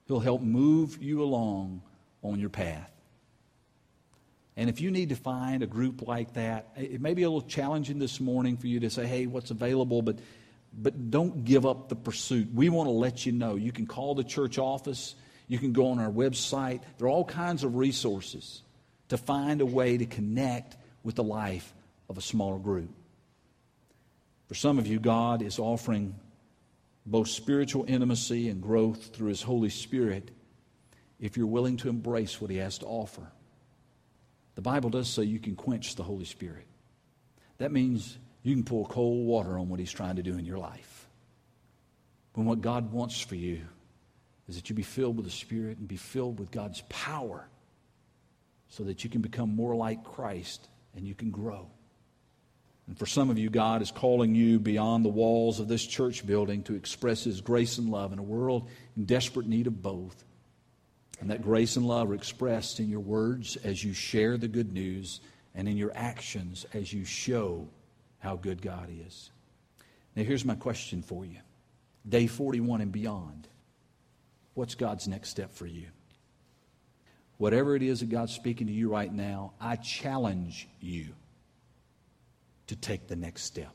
who'll 0.07 0.21
help 0.21 0.43
move 0.43 1.03
you 1.03 1.23
along 1.23 1.81
on 2.23 2.39
your 2.39 2.51
path. 2.51 2.91
And 4.57 4.69
if 4.69 4.83
you 4.83 4.91
need 4.91 5.09
to 5.09 5.17
find 5.17 5.63
a 5.63 5.67
group 5.67 6.07
like 6.07 6.35
that, 6.35 6.69
it 6.77 7.01
may 7.01 7.15
be 7.15 7.23
a 7.23 7.31
little 7.31 7.49
challenging 7.49 7.99
this 7.99 8.21
morning 8.21 8.59
for 8.59 8.67
you 8.67 8.81
to 8.81 8.91
say, 8.91 9.07
hey, 9.07 9.27
what's 9.27 9.51
available? 9.51 10.03
But 10.03 10.19
but 10.77 11.11
don't 11.11 11.45
give 11.45 11.67
up 11.67 11.89
the 11.89 11.97
pursuit. 11.97 12.49
We 12.53 12.69
want 12.69 12.89
to 12.89 12.93
let 12.93 13.25
you 13.25 13.33
know. 13.33 13.55
You 13.57 13.73
can 13.73 13.87
call 13.87 14.15
the 14.15 14.25
church 14.25 14.59
office, 14.59 15.15
you 15.47 15.59
can 15.59 15.73
go 15.73 15.89
on 15.89 15.99
our 15.99 16.11
website. 16.11 16.81
There 16.99 17.07
are 17.07 17.11
all 17.11 17.25
kinds 17.25 17.65
of 17.65 17.77
resources 17.77 18.63
to 19.09 19.19
find 19.19 19.61
a 19.61 19.67
way 19.67 19.97
to 19.99 20.07
connect 20.07 20.77
with 21.03 21.17
the 21.17 21.23
life 21.23 21.75
of 22.09 22.19
a 22.19 22.23
smaller 22.23 22.59
group. 22.59 22.91
For 24.49 24.55
some 24.55 24.79
of 24.79 24.87
you, 24.87 24.99
God 24.99 25.43
is 25.43 25.59
offering 25.59 26.15
both 27.07 27.29
spiritual 27.29 27.85
intimacy 27.87 28.49
and 28.49 28.63
growth 28.63 29.15
through 29.15 29.29
His 29.29 29.43
Holy 29.43 29.69
Spirit 29.69 30.31
if 31.21 31.37
you're 31.37 31.47
willing 31.47 31.77
to 31.79 31.89
embrace 31.89 32.41
what 32.41 32.51
He 32.51 32.57
has 32.57 32.79
to 32.79 32.87
offer. 32.87 33.27
The 34.55 34.63
Bible 34.63 34.91
does 34.91 35.09
say 35.09 35.25
you 35.25 35.39
can 35.39 35.57
quench 35.57 35.97
the 35.97 36.03
Holy 36.03 36.25
Spirit. 36.25 36.67
That 37.59 37.73
means 37.73 38.19
you 38.45 38.55
can 38.55 38.63
pour 38.63 38.87
cold 38.87 39.27
water 39.27 39.59
on 39.59 39.69
what 39.69 39.81
He's 39.81 39.91
trying 39.91 40.17
to 40.17 40.23
do 40.23 40.39
in 40.39 40.45
your 40.45 40.59
life. 40.59 41.09
When 42.35 42.47
what 42.47 42.61
God 42.61 42.93
wants 42.93 43.19
for 43.21 43.35
you 43.35 43.63
is 44.49 44.57
that 44.57 44.69
you 44.69 44.77
be 44.77 44.83
filled 44.83 45.17
with 45.17 45.25
the 45.25 45.33
Spirit 45.33 45.79
and 45.79 45.89
be 45.89 45.97
filled 45.97 46.39
with 46.39 46.51
God's 46.51 46.83
power 46.89 47.49
so 48.69 48.85
that 48.85 49.03
you 49.03 49.09
can 49.09 49.23
become 49.23 49.57
more 49.57 49.75
like 49.75 50.05
Christ 50.05 50.69
and 50.95 51.09
you 51.09 51.15
can 51.15 51.31
grow. 51.31 51.69
And 52.87 52.99
for 52.99 53.07
some 53.07 53.31
of 53.31 53.39
you, 53.39 53.49
God 53.49 53.81
is 53.81 53.91
calling 53.91 54.35
you 54.35 54.59
beyond 54.59 55.07
the 55.07 55.11
walls 55.11 55.59
of 55.59 55.69
this 55.69 55.87
church 55.87 56.27
building 56.27 56.63
to 56.65 56.75
express 56.75 57.25
His 57.25 57.41
grace 57.41 57.79
and 57.79 57.89
love 57.89 58.13
in 58.13 58.19
a 58.19 58.23
world 58.23 58.69
in 58.95 59.07
desperate 59.07 59.47
need 59.47 59.67
of 59.67 59.81
both. 59.81 60.23
And 61.19 61.31
that 61.31 61.41
grace 61.41 61.77
and 61.77 61.87
love 61.87 62.11
are 62.11 62.15
expressed 62.15 62.79
in 62.79 62.91
your 62.91 63.01
words 63.01 63.57
as 63.65 63.83
you 63.83 63.95
share 63.95 64.37
the 64.37 64.49
good 64.49 64.71
news 64.71 65.21
and 65.55 65.67
in 65.67 65.79
your 65.79 65.93
actions 65.95 66.67
as 66.75 66.93
you 66.93 67.07
show 67.07 67.69
how 68.25 68.37
good 68.37 68.63
God 68.63 68.89
is. 69.07 69.31
Now, 70.17 70.23
here's 70.23 70.45
my 70.45 70.55
question 70.55 71.03
for 71.03 71.25
you 71.25 71.39
day 72.09 72.27
41 72.27 72.81
and 72.81 72.91
beyond. 72.91 73.47
What's 74.55 74.75
God's 74.75 75.07
next 75.07 75.29
step 75.31 75.53
for 75.53 75.67
you? 75.67 75.89
Whatever 77.37 77.77
it 77.77 77.83
is 77.83 78.01
that 78.01 78.09
God's 78.09 78.33
speaking 78.33 78.69
to 78.69 78.73
you 78.73 78.89
right 78.89 79.13
now, 79.13 79.53
I 79.61 79.77
challenge 79.77 80.69
you 80.81 81.09
to 82.69 82.77
take 82.77 83.09
the 83.09 83.17
next 83.17 83.43
step. 83.43 83.75